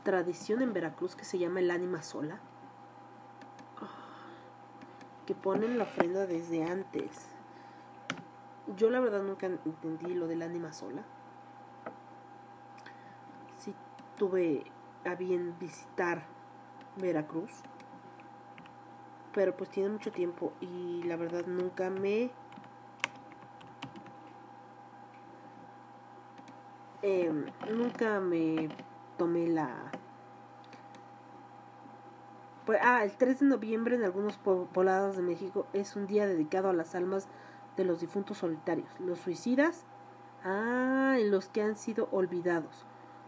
[0.03, 2.39] tradición en Veracruz que se llama el ánima sola,
[5.25, 7.29] que ponen la ofrenda desde antes.
[8.77, 11.03] Yo la verdad nunca entendí lo del ánima sola.
[13.57, 13.73] Sí
[14.17, 14.65] tuve
[15.05, 16.23] a bien visitar
[16.97, 17.51] Veracruz,
[19.33, 22.31] pero pues tiene mucho tiempo y la verdad nunca me
[27.01, 27.31] eh,
[27.71, 28.69] nunca me
[29.17, 29.91] tomé la
[32.65, 36.69] pues, ah, el 3 de noviembre en algunos poblados de México es un día dedicado
[36.69, 37.27] a las almas
[37.75, 39.83] de los difuntos solitarios, los suicidas,
[40.45, 42.85] ah, en los que han sido olvidados,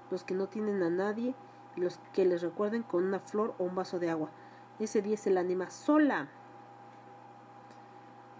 [0.09, 1.35] los que no tienen a nadie
[1.75, 4.29] los que les recuerden con una flor o un vaso de agua.
[4.79, 6.27] Ese día es el ánima sola.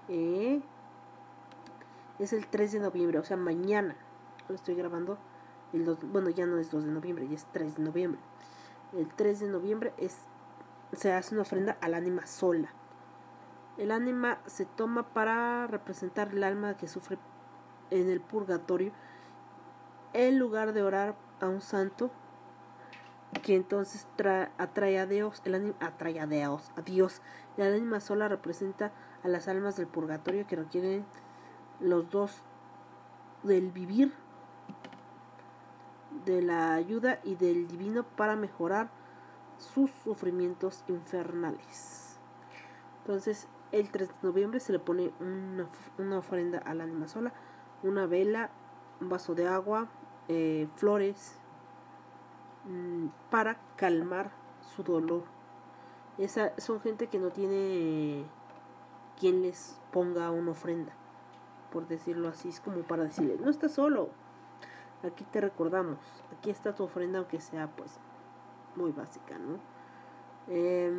[0.10, 0.62] Eh,
[2.20, 3.96] es el 3 de noviembre, o sea, mañana.
[4.50, 5.18] Lo estoy grabando.
[5.74, 8.20] El bueno, ya no es 2 de noviembre, ya es 3 de noviembre.
[8.94, 10.18] El 3 de noviembre es
[10.94, 12.70] se hace una ofrenda al ánima sola.
[13.78, 17.18] El ánima se toma para representar el alma que sufre
[17.92, 18.94] en el purgatorio
[20.14, 22.10] en lugar de orar a un santo
[23.42, 24.08] que entonces
[24.58, 27.22] atrae a Dios, el ánima atrae a Dios, a Dios.
[27.58, 28.92] El ánima sola representa
[29.24, 31.06] a las almas del purgatorio que requieren
[31.80, 32.42] los dos
[33.44, 34.14] del vivir,
[36.26, 38.90] de la ayuda y del divino para mejorar
[39.58, 42.18] sus sufrimientos infernales.
[43.00, 47.34] Entonces, el 3 de noviembre se le pone una, una ofrenda al ánima sola,
[47.84, 48.50] una vela,
[49.02, 49.88] un vaso de agua,
[50.28, 51.38] eh, flores,
[53.30, 54.32] para calmar
[54.76, 55.24] su dolor.
[56.18, 58.26] Esa, son gente que no tiene
[59.20, 60.94] quien les ponga una ofrenda,
[61.72, 64.10] por decirlo así, es como para decirle, no estás solo,
[65.04, 66.00] aquí te recordamos,
[66.38, 68.00] aquí está tu ofrenda aunque sea pues
[68.76, 69.60] muy básica, ¿no?
[70.48, 70.92] Eh,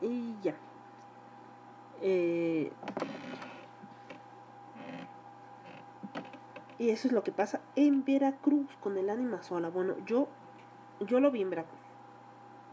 [0.00, 0.54] y ya.
[2.08, 2.70] Eh,
[6.78, 9.70] y eso es lo que pasa en Veracruz con el ánima sola.
[9.70, 10.28] Bueno, yo,
[11.00, 11.80] yo lo vi en Veracruz.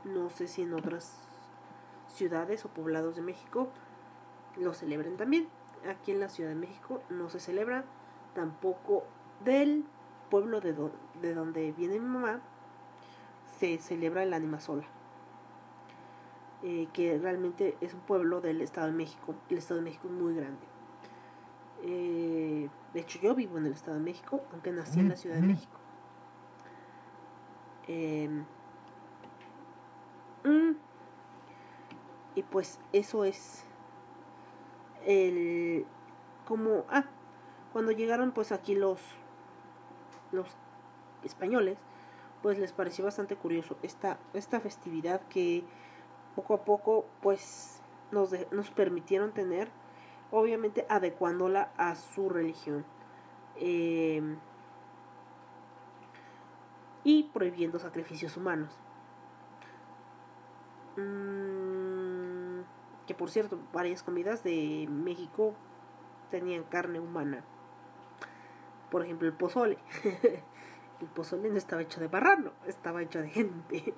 [0.04, 1.20] No sé si en otras
[2.10, 3.70] ciudades o poblados de México
[4.56, 5.48] lo celebren también.
[5.90, 7.86] Aquí en la Ciudad de México no se celebra
[8.36, 9.04] tampoco
[9.44, 9.84] del
[10.30, 10.76] pueblo de,
[11.24, 12.40] de donde viene mi mamá,
[13.58, 14.86] se celebra el ánima sola.
[16.66, 19.36] Eh, que realmente es un pueblo del Estado de México.
[19.50, 20.66] El Estado de México es muy grande.
[21.84, 25.36] Eh, de hecho, yo vivo en el Estado de México, aunque nací en la Ciudad
[25.36, 25.78] de México.
[30.46, 30.74] Mm,
[32.36, 33.64] y pues eso es
[35.06, 35.86] el
[36.46, 37.06] como ah
[37.72, 39.00] cuando llegaron pues aquí los
[40.32, 40.48] los
[41.24, 41.78] españoles
[42.42, 45.64] pues les pareció bastante curioso esta esta festividad que
[46.36, 47.82] poco a poco pues
[48.12, 49.70] nos, nos permitieron tener
[50.32, 52.86] obviamente adecuándola a su religión
[53.56, 54.38] em,
[57.04, 58.74] y prohibiendo sacrificios humanos
[60.98, 62.04] mm,
[63.06, 65.54] que por cierto, varias comidas de México
[66.32, 67.44] tenían carne humana.
[68.90, 69.78] Por ejemplo, el pozole.
[71.02, 73.94] el pozole no estaba hecho de barrano, estaba hecho de gente.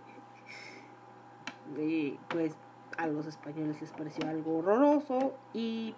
[2.29, 2.55] Pues
[2.97, 5.95] a los españoles les pareció algo horroroso y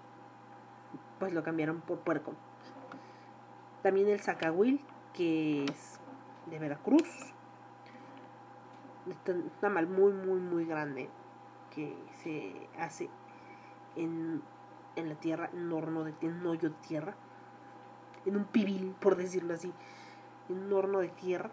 [1.20, 2.34] pues lo cambiaron por puerco.
[3.84, 4.82] También el zacahuil,
[5.14, 6.00] que es
[6.48, 7.34] de Veracruz.
[9.08, 11.10] Está mal muy, muy, muy grande
[11.74, 13.10] que se hace
[13.96, 14.42] en,
[14.96, 17.16] en la tierra, en un horno de en un hoyo de tierra,
[18.26, 19.72] en un pibil, por decirlo así,
[20.50, 21.50] en un horno de tierra.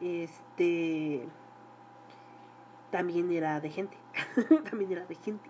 [0.00, 1.28] Este
[2.90, 3.96] también era de gente,
[4.70, 5.48] también era de gente.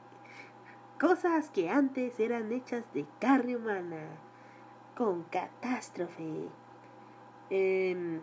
[0.98, 4.02] Cosas que antes eran hechas de carne humana,
[4.96, 6.48] con catástrofe.
[7.48, 8.20] Em,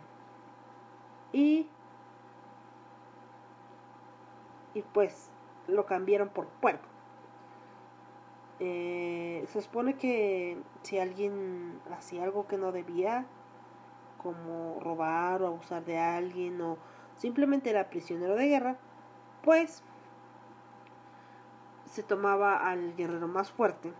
[1.32, 1.68] y
[4.74, 5.30] y pues
[5.66, 6.86] lo cambiaron por puerco.
[8.60, 13.26] Eh, se supone que si alguien hacía algo que no debía,
[14.22, 16.76] como robar o abusar de alguien o
[17.16, 18.76] simplemente era prisionero de guerra,
[19.48, 19.82] pues
[21.86, 23.94] se tomaba al guerrero más fuerte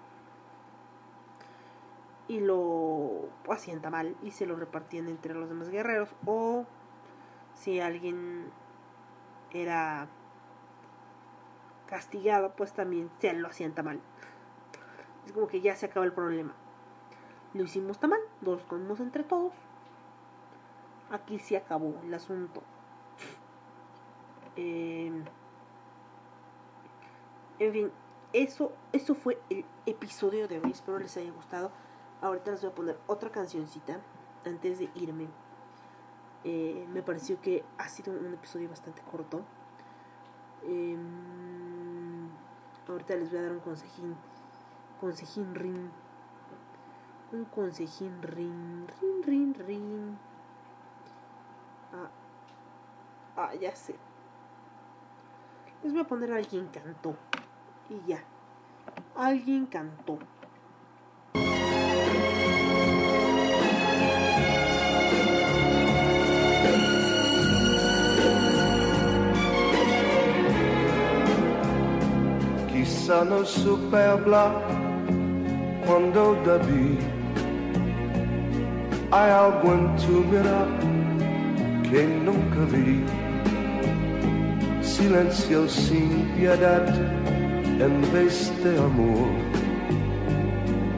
[2.28, 6.11] y lo hacían mal y se lo repartían entre los demás guerreros.
[6.26, 6.66] O
[7.55, 8.51] si alguien
[9.51, 10.09] era
[11.86, 14.03] castigado pues también se lo hacían mal.
[15.24, 16.53] Es como que ya se acaba el problema.
[17.55, 19.55] Lo hicimos mal los comimos entre todos.
[21.11, 22.62] Aquí se acabó el asunto.
[24.61, 25.24] Em,
[27.59, 27.92] en fin
[28.32, 31.70] eso, eso fue el episodio de hoy espero les haya gustado
[32.20, 34.00] Ahorita les voy a poner otra cancioncita
[34.44, 35.28] antes de irme.
[36.42, 39.42] Eh, me pareció que ha sido un episodio bastante corto.
[40.64, 42.28] Em,
[42.88, 44.16] ahorita les voy a dar un consejín.
[45.00, 45.90] Consejín rin.
[47.30, 48.88] Un consejín rin.
[49.00, 50.18] Rin, rin, rin.
[51.92, 52.11] Ah,
[53.36, 53.94] ah, ya sé.
[55.84, 57.14] Les voy a poner a alguien cantó.
[57.91, 58.22] Y ya.
[59.16, 60.18] Alguien cantó.
[72.70, 74.53] Quizá no supe hablar
[75.86, 76.99] cuando debí.
[79.11, 80.68] Hay algo en tu mirar
[81.91, 83.03] que nunca vi.
[84.82, 86.84] Silencio sin piedad
[87.80, 89.28] en vez de amor.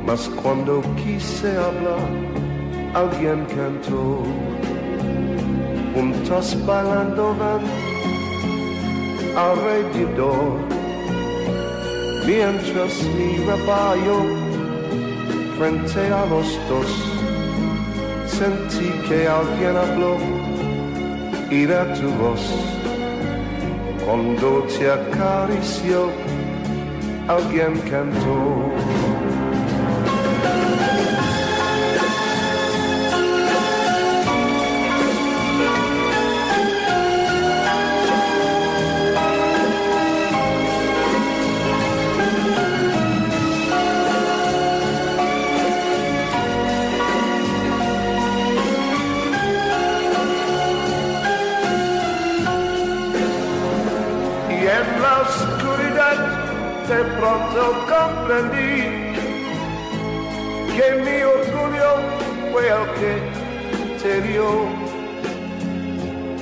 [0.07, 2.09] Mas cuando quise hablar,
[2.95, 4.23] alguien cantó.
[5.95, 7.63] Juntos bailando van
[9.37, 10.81] alrededor
[12.27, 14.51] mientras miraba yo
[15.59, 16.91] frente a los dos,
[18.27, 20.17] sentí que alguien habló
[21.51, 22.45] y de tu voz.
[24.05, 26.09] Cuando te acarició,
[27.31, 29.00] alguien cantó.
[57.21, 57.63] Pronto
[57.95, 59.11] comprendí
[60.75, 61.93] que mi orgullo
[62.51, 63.15] fue el que
[64.03, 64.51] te dio.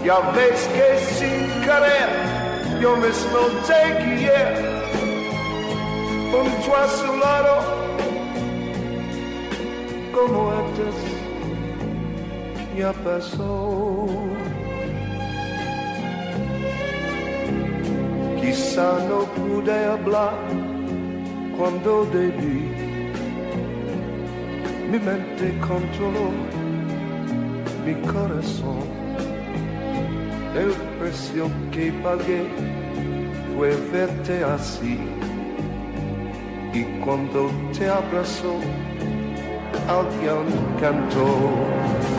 [0.05, 2.11] Ya ves que sin querer
[2.81, 4.43] yo mismo te guié
[6.31, 7.55] junto a su lado
[10.15, 10.95] como antes
[12.77, 14.07] ya pasó.
[18.41, 20.68] Quizá no pude hablar
[21.59, 22.71] cuando debí.
[24.91, 26.31] Mi mente controló
[27.85, 28.87] mi corazón.
[30.55, 32.45] El precio que pagué
[33.55, 34.99] fue verte así.
[36.73, 38.55] Y cuando te abrazó,
[39.89, 40.47] alguien
[40.81, 42.18] cantó.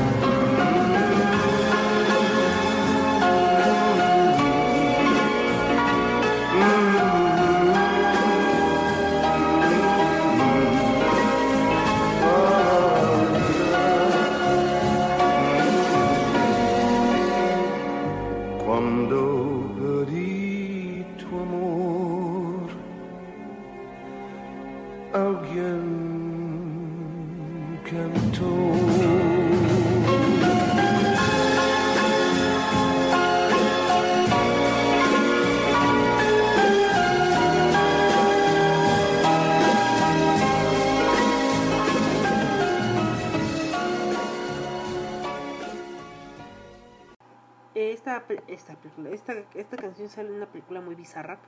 [50.08, 51.40] Sale una película muy bizarra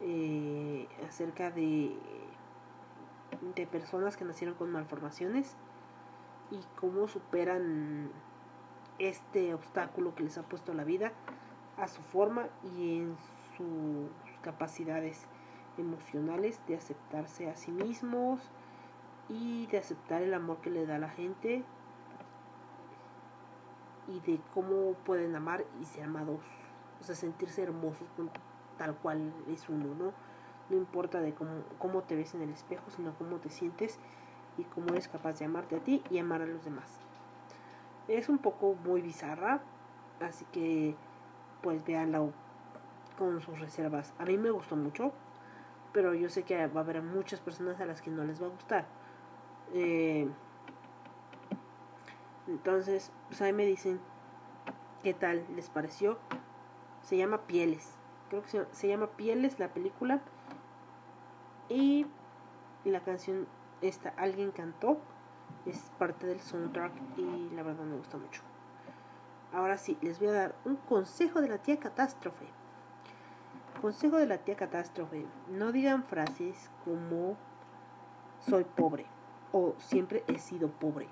[0.00, 1.94] eh, acerca de,
[3.54, 5.56] de personas que nacieron con malformaciones
[6.50, 8.10] y cómo superan
[8.98, 11.12] este obstáculo que les ha puesto la vida
[11.76, 12.46] a su forma
[12.76, 13.16] y en
[13.56, 15.26] sus capacidades
[15.76, 18.40] emocionales de aceptarse a sí mismos
[19.28, 21.64] y de aceptar el amor que le da la gente
[24.08, 26.40] y de cómo pueden amar y ser amados,
[27.00, 28.08] o sea, sentirse hermosos
[28.76, 30.12] tal cual es uno, ¿no?
[30.70, 33.98] No importa de cómo, cómo te ves en el espejo, sino cómo te sientes
[34.56, 36.98] y cómo eres capaz de amarte a ti y amar a los demás.
[38.06, 39.60] Es un poco muy bizarra,
[40.20, 40.94] así que
[41.62, 42.22] pues véanla
[43.18, 44.14] con sus reservas.
[44.18, 45.12] A mí me gustó mucho,
[45.92, 48.46] pero yo sé que va a haber muchas personas a las que no les va
[48.46, 48.86] a gustar.
[49.72, 50.28] Eh,
[52.46, 54.00] entonces, pues ahí me dicen
[55.02, 56.18] qué tal les pareció.
[57.08, 57.94] Se llama Pieles.
[58.28, 60.20] Creo que se, llama Pieles la película.
[61.70, 62.06] Y
[62.84, 63.46] la canción
[63.80, 64.98] esta alguien cantó.
[65.64, 68.42] Es parte del soundtrack y la verdad me gusta mucho.
[69.54, 72.44] Ahora sí, les voy a dar un consejo de la tía catástrofe.
[73.80, 75.24] Consejo de la tía catástrofe.
[75.48, 77.38] No digan frases como
[78.40, 79.06] soy pobre
[79.52, 81.08] o siempre he sido pobre.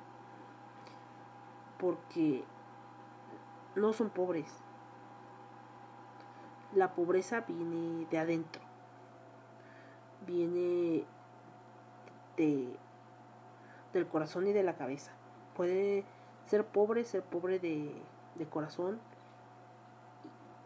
[1.79, 2.45] Porque
[3.75, 4.66] no son pobres.
[6.77, 8.63] La pobreza viene de adentro.
[10.27, 11.05] Viene
[12.37, 12.77] de
[13.95, 15.13] del corazón y de la cabeza.
[15.57, 16.05] Puede
[16.45, 17.95] ser pobre, ser pobre de,
[18.35, 19.01] de corazón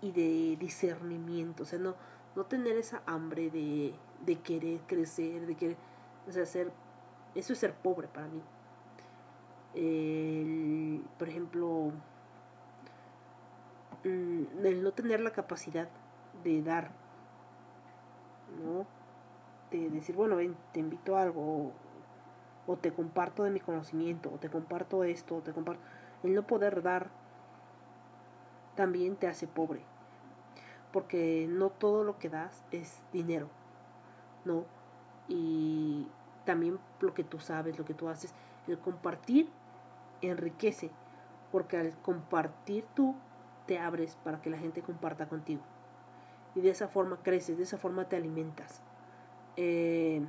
[0.00, 1.62] y de discernimiento.
[1.62, 1.94] O sea, no,
[2.34, 3.94] no tener esa hambre de,
[4.26, 5.76] de querer crecer, de querer,
[6.28, 6.72] o sea, ser,
[7.36, 8.42] eso es ser pobre para mí.
[11.16, 11.92] Por ejemplo,
[14.02, 15.88] mm, el no tener la capacidad
[16.42, 16.90] de dar,
[18.62, 18.86] ¿no?
[19.70, 21.72] De decir, bueno, ven, te invito a algo,
[22.66, 25.82] o, te comparto de mi conocimiento, o te comparto esto, o te comparto.
[26.22, 27.10] El no poder dar
[28.74, 29.82] también te hace pobre
[30.92, 33.48] porque no todo lo que das es dinero,
[34.44, 34.64] ¿no?
[35.28, 36.08] Y
[36.44, 38.34] también lo que tú sabes, lo que tú haces,
[38.66, 39.48] el compartir
[40.20, 40.90] enriquece,
[41.52, 43.14] porque al compartir tú
[43.66, 45.62] te abres para que la gente comparta contigo.
[46.54, 48.82] Y de esa forma creces, de esa forma te alimentas.
[49.56, 50.22] Eh,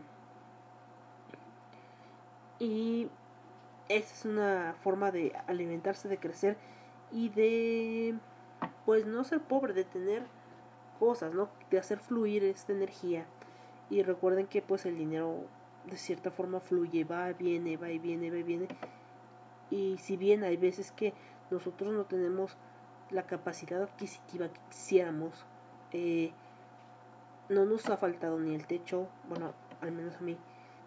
[2.59, 3.09] y
[3.89, 6.57] esa es una forma de alimentarse, de crecer
[7.11, 8.15] y de,
[8.85, 10.23] pues no ser pobre, de tener
[10.99, 11.49] cosas, ¿no?
[11.69, 13.25] De hacer fluir esta energía.
[13.89, 15.45] Y recuerden que pues el dinero
[15.85, 18.67] de cierta forma fluye, va, viene, va y viene, va y viene.
[19.69, 21.13] Y si bien hay veces que
[21.49, 22.57] nosotros no tenemos
[23.09, 25.45] la capacidad adquisitiva que quisiéramos,
[25.91, 26.31] eh,
[27.49, 30.37] no nos ha faltado ni el techo, bueno, al menos a mí,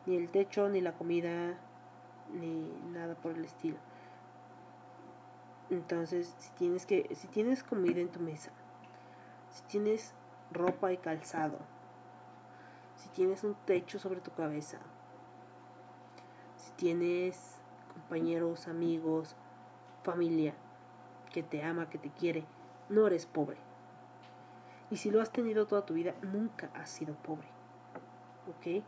[0.06, 1.58] ni el techo, ni la comida,
[2.32, 3.76] ni nada por el estilo.
[5.70, 8.50] Entonces, si tienes que, si tienes comida en tu mesa,
[9.50, 10.14] si tienes
[10.52, 11.58] ropa y calzado,
[12.96, 14.78] si tienes un techo sobre tu cabeza,
[16.56, 17.56] si tienes
[17.92, 19.36] compañeros, amigos,
[20.02, 20.54] familia
[21.32, 22.44] que te ama, que te quiere,
[22.88, 23.56] no eres pobre.
[24.90, 27.48] Y si lo has tenido toda tu vida, nunca has sido pobre.
[28.48, 28.84] ¿Ok?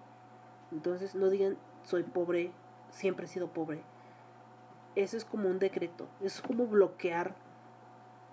[0.73, 2.53] Entonces no digan soy pobre,
[2.91, 3.83] siempre he sido pobre.
[4.95, 7.35] Eso es como un decreto, es como bloquear,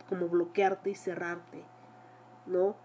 [0.08, 1.64] como bloquearte y cerrarte.
[2.46, 2.76] ¿no?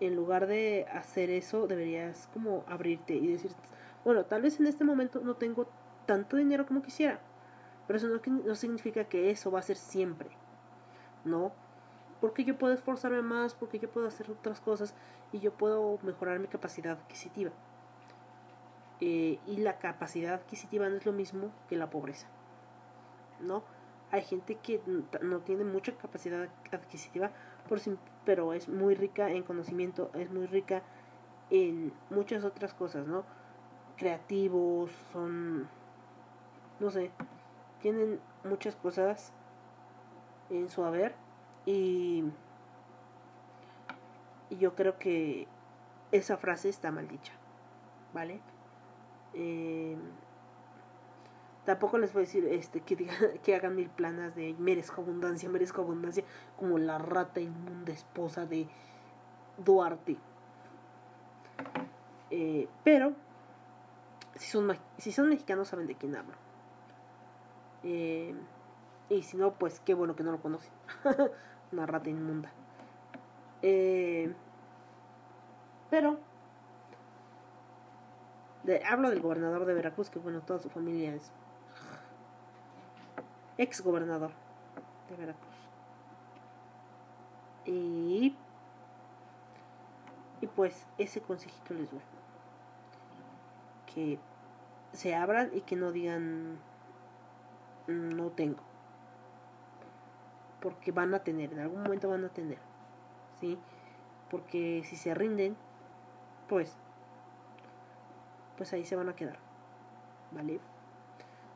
[0.00, 3.52] En lugar de hacer eso, deberías como abrirte y decir,
[4.04, 5.68] bueno, tal vez en este momento no tengo
[6.04, 7.20] tanto dinero como quisiera,
[7.86, 10.28] pero eso no, no significa que eso va a ser siempre,
[11.24, 11.52] ¿no?
[12.20, 14.94] Porque yo puedo esforzarme más, porque yo puedo hacer otras cosas
[15.32, 17.50] y yo puedo mejorar mi capacidad adquisitiva.
[19.00, 22.28] Eh, y la capacidad adquisitiva no es lo mismo que la pobreza,
[23.40, 23.62] ¿no?
[24.10, 24.80] Hay gente que
[25.20, 27.30] no tiene mucha capacidad adquisitiva,
[27.68, 27.78] por,
[28.24, 30.82] pero es muy rica en conocimiento, es muy rica
[31.50, 33.24] en muchas otras cosas, ¿no?
[33.98, 35.68] Creativos, son,
[36.80, 37.10] no sé,
[37.82, 39.32] tienen muchas cosas
[40.48, 41.14] en su haber
[41.66, 42.24] y,
[44.50, 45.48] yo creo que
[46.12, 47.32] esa frase está mal dicha,
[48.14, 48.40] ¿vale?
[49.34, 49.96] Eh,
[51.64, 55.48] tampoco les voy a decir este que digan, que hagan mil planas de merezco abundancia,
[55.48, 56.24] merezco abundancia,
[56.56, 58.68] como la rata inmunda esposa de
[59.58, 60.16] Duarte.
[62.30, 63.12] Eh, pero
[64.36, 66.34] si son, si son mexicanos saben de quién hablo.
[67.82, 68.34] Eh,
[69.08, 70.72] y si no, pues qué bueno que no lo conocen.
[71.72, 72.50] Una rata inmunda.
[73.62, 74.32] Eh,
[75.90, 76.18] pero
[78.88, 81.30] hablo del gobernador de Veracruz, que bueno, toda su familia es
[83.58, 84.30] ex gobernador
[85.08, 85.54] de Veracruz.
[87.64, 88.36] Y,
[90.40, 92.00] y pues ese consejito les doy.
[93.92, 94.18] Que
[94.92, 96.58] se abran y que no digan
[97.86, 98.65] no tengo.
[100.66, 102.58] Porque van a tener, en algún momento van a tener.
[103.40, 103.56] ¿Sí?
[104.30, 105.56] porque si se rinden,
[106.48, 106.76] pues,
[108.56, 109.38] pues ahí se van a quedar,
[110.32, 110.60] ¿vale?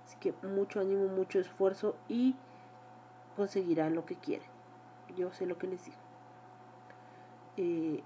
[0.05, 2.37] Así que mucho ánimo, mucho esfuerzo y
[3.37, 4.49] conseguirán lo que quieren.
[5.17, 5.97] Yo sé lo que les digo.
[7.57, 8.03] Eh,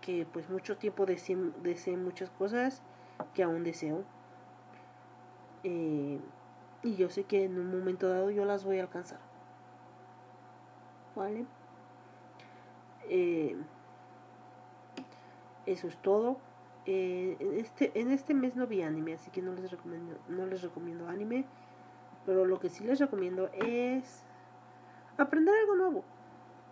[0.00, 2.82] que pues mucho tiempo deseé, muchas cosas
[3.34, 4.04] que aún deseo.
[5.64, 6.20] Eh,
[6.82, 9.27] y yo sé que en un momento dado yo las voy a alcanzar.
[11.18, 11.46] ¿Vale?
[13.08, 13.56] Eh,
[15.66, 16.38] eso es todo.
[16.86, 20.46] Eh, en, este, en este mes no vi anime, así que no les recomiendo, no
[20.46, 21.44] les recomiendo anime.
[22.24, 24.22] Pero lo que sí les recomiendo es
[25.16, 26.04] aprender algo nuevo.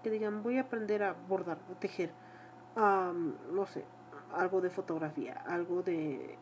[0.05, 2.13] Que digan, voy a aprender a bordar, a tejer,
[2.77, 3.85] no sé,
[4.33, 6.39] algo de fotografía, algo de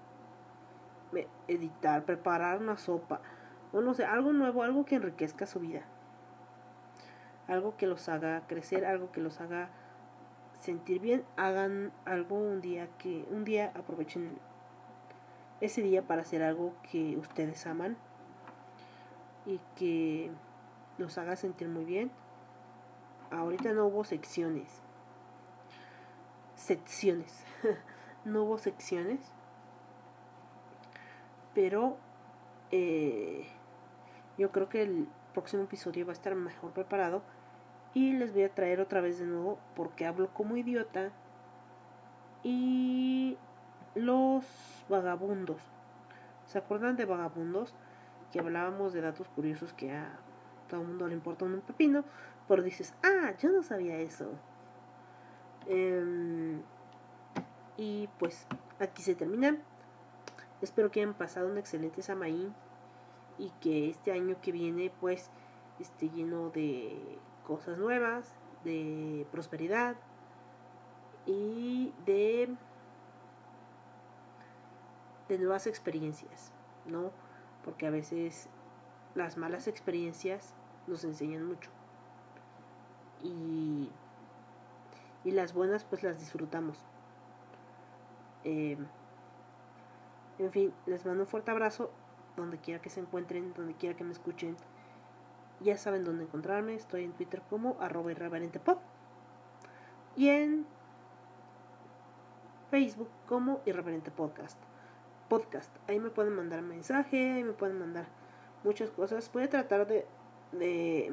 [1.48, 3.20] editar, preparar una sopa,
[3.72, 5.86] o no sé, algo nuevo, algo que enriquezca su vida.
[7.47, 9.68] Algo que los haga crecer, algo que los haga
[10.61, 14.38] sentir bien, hagan algo un día que un día aprovechen
[15.61, 17.97] ese día para hacer algo que ustedes aman
[19.47, 20.30] y que
[20.99, 22.11] los haga sentir muy bien.
[23.30, 24.82] Ahorita no hubo secciones.
[26.57, 27.45] Secciones.
[28.24, 29.20] no hubo secciones.
[31.55, 31.97] Pero
[32.70, 33.47] eh,
[34.38, 37.22] yo creo que el próximo episodio va a estar mejor preparado
[37.93, 41.11] y les voy a traer otra vez de nuevo porque hablo como idiota.
[42.43, 43.37] Y
[43.95, 44.45] los
[44.89, 45.61] vagabundos.
[46.47, 47.74] ¿Se acuerdan de vagabundos?
[48.32, 50.18] Que hablábamos de datos curiosos que a
[50.68, 52.05] todo el mundo le importa un pepino.
[52.49, 54.30] Pero dices, ah, yo no sabía eso.
[55.66, 56.61] Em,
[57.76, 58.47] y pues
[58.80, 59.57] aquí se termina.
[60.61, 62.55] Espero que hayan pasado un excelente Samaín
[63.39, 65.30] y que este año que viene pues
[65.78, 69.97] esté lleno de cosas nuevas, de prosperidad
[71.26, 72.55] y de,
[75.28, 76.53] de nuevas experiencias,
[76.87, 77.11] ¿no?
[77.64, 78.49] Porque a veces
[79.14, 80.55] las malas experiencias
[80.87, 81.70] nos enseñan mucho.
[83.22, 83.91] Y,
[85.24, 86.78] y las buenas pues las disfrutamos.
[88.45, 88.76] Eh,
[90.39, 91.91] en fin, les mando un fuerte abrazo
[92.37, 94.57] donde quiera que se encuentren, donde quiera que me escuchen.
[95.61, 96.74] Ya saben dónde encontrarme.
[96.74, 98.12] Estoy en Twitter como arroba.
[100.16, 100.66] Y en
[102.70, 104.59] Facebook como irreverente podcast.
[105.28, 105.70] Podcast.
[105.89, 108.07] Ahí me pueden mandar mensaje, ahí me pueden mandar
[108.64, 109.30] muchas cosas.
[109.32, 110.07] Voy a tratar de,
[110.53, 111.12] de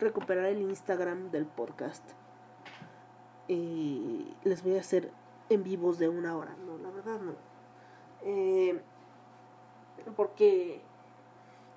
[0.00, 2.02] recuperar el Instagram del podcast.
[3.46, 5.10] Y les voy a hacer
[5.50, 6.56] en vivos de una hora.
[6.64, 7.34] No, la verdad no.
[8.22, 8.80] Eh,
[10.16, 10.80] porque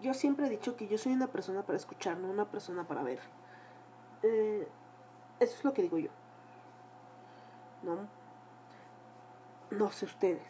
[0.02, 3.04] yo siempre he dicho que yo soy una persona para escuchar, no una persona para
[3.04, 3.20] ver.
[4.24, 4.68] Eh,
[5.40, 6.10] eso es lo que digo yo.
[7.84, 8.08] ¿No?
[9.72, 10.48] No sé ustedes.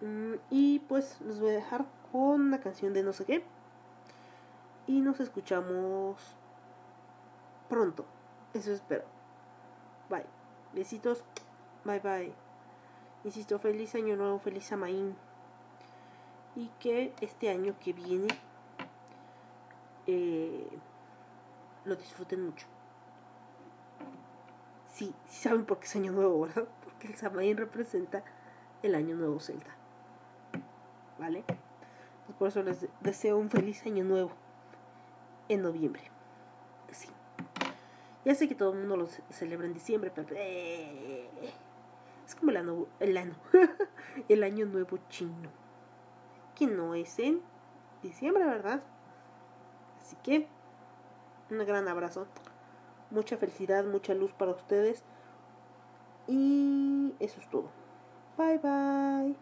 [0.00, 3.44] Mm, y pues les voy a dejar con una canción de no sé qué.
[4.86, 6.20] Y nos escuchamos
[7.68, 8.04] pronto.
[8.52, 9.04] Eso espero.
[10.10, 10.26] Bye.
[10.74, 11.24] Besitos.
[11.84, 12.34] Bye bye.
[13.24, 15.16] Insisto, feliz año nuevo, feliz Amaín
[16.56, 18.28] y que este año que viene
[20.06, 20.68] eh,
[21.84, 22.66] lo disfruten mucho.
[24.92, 26.68] Sí, sí saben por qué es año nuevo, ¿verdad?
[26.84, 28.24] Porque el Samaín representa
[28.82, 29.74] el año nuevo celta.
[31.18, 31.44] ¿Vale?
[32.26, 34.30] Pues por eso les deseo un feliz año nuevo
[35.48, 36.02] en noviembre.
[36.90, 37.08] Sí.
[38.24, 41.28] Ya sé que todo el mundo lo celebra en diciembre, pero eh,
[42.26, 43.34] es como el año, el año,
[44.28, 45.63] el año nuevo chino
[46.54, 47.40] que no es en
[48.02, 48.82] diciembre, ¿verdad?
[50.00, 50.46] Así que
[51.50, 52.26] un gran abrazo,
[53.10, 55.04] mucha felicidad, mucha luz para ustedes
[56.26, 57.70] y eso es todo.
[58.36, 59.36] Bye bye.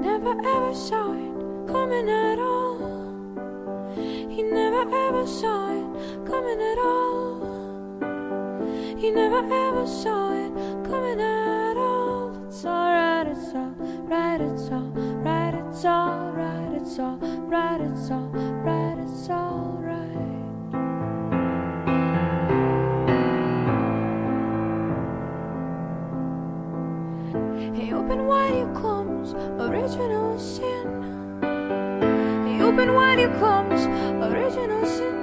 [0.00, 1.14] Never ever saw
[1.66, 2.78] coming at all.
[4.30, 5.73] He never ever saw
[9.34, 10.52] never ever saw it
[10.88, 12.46] coming at all.
[12.46, 20.14] It's alright, it's alright, it's alright, it's alright, it's alright, it's alright, it's alright.
[27.74, 30.86] He opened wide your comes, original sin.
[32.46, 33.84] He opened wide your comes,
[34.30, 35.13] original sin.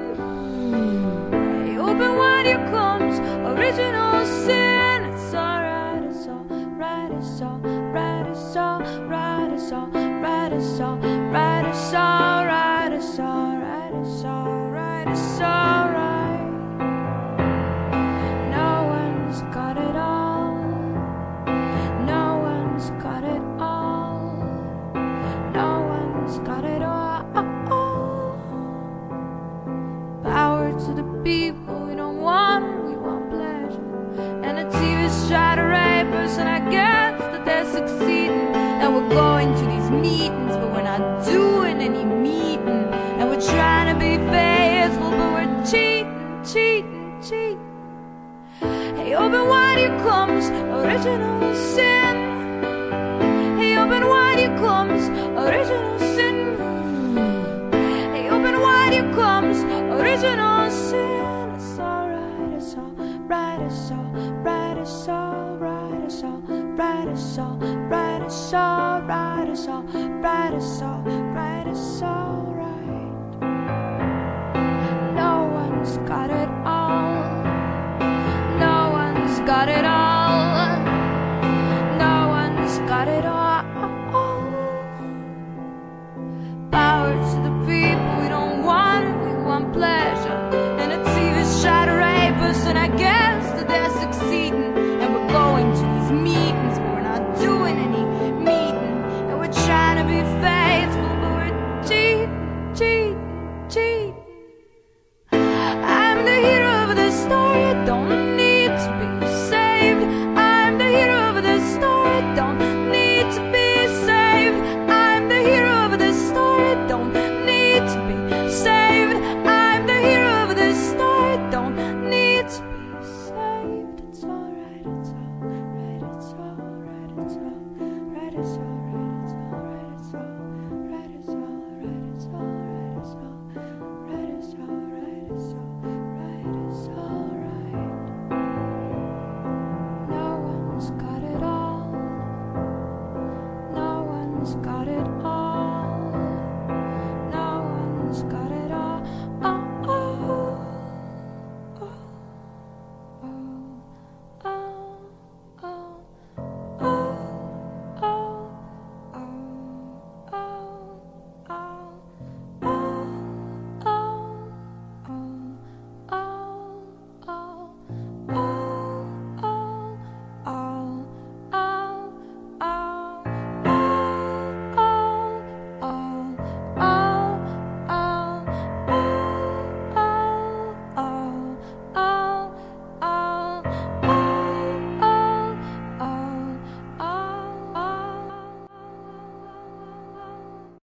[63.57, 66.41] bright as all, bright as all, bright as all,
[66.75, 67.57] bright as all,
[67.89, 69.81] bright as all, bright as all,
[70.21, 73.41] bright as all, bright as all, right.
[75.15, 77.43] No one's got it all.
[78.59, 79.90] No one's got it all.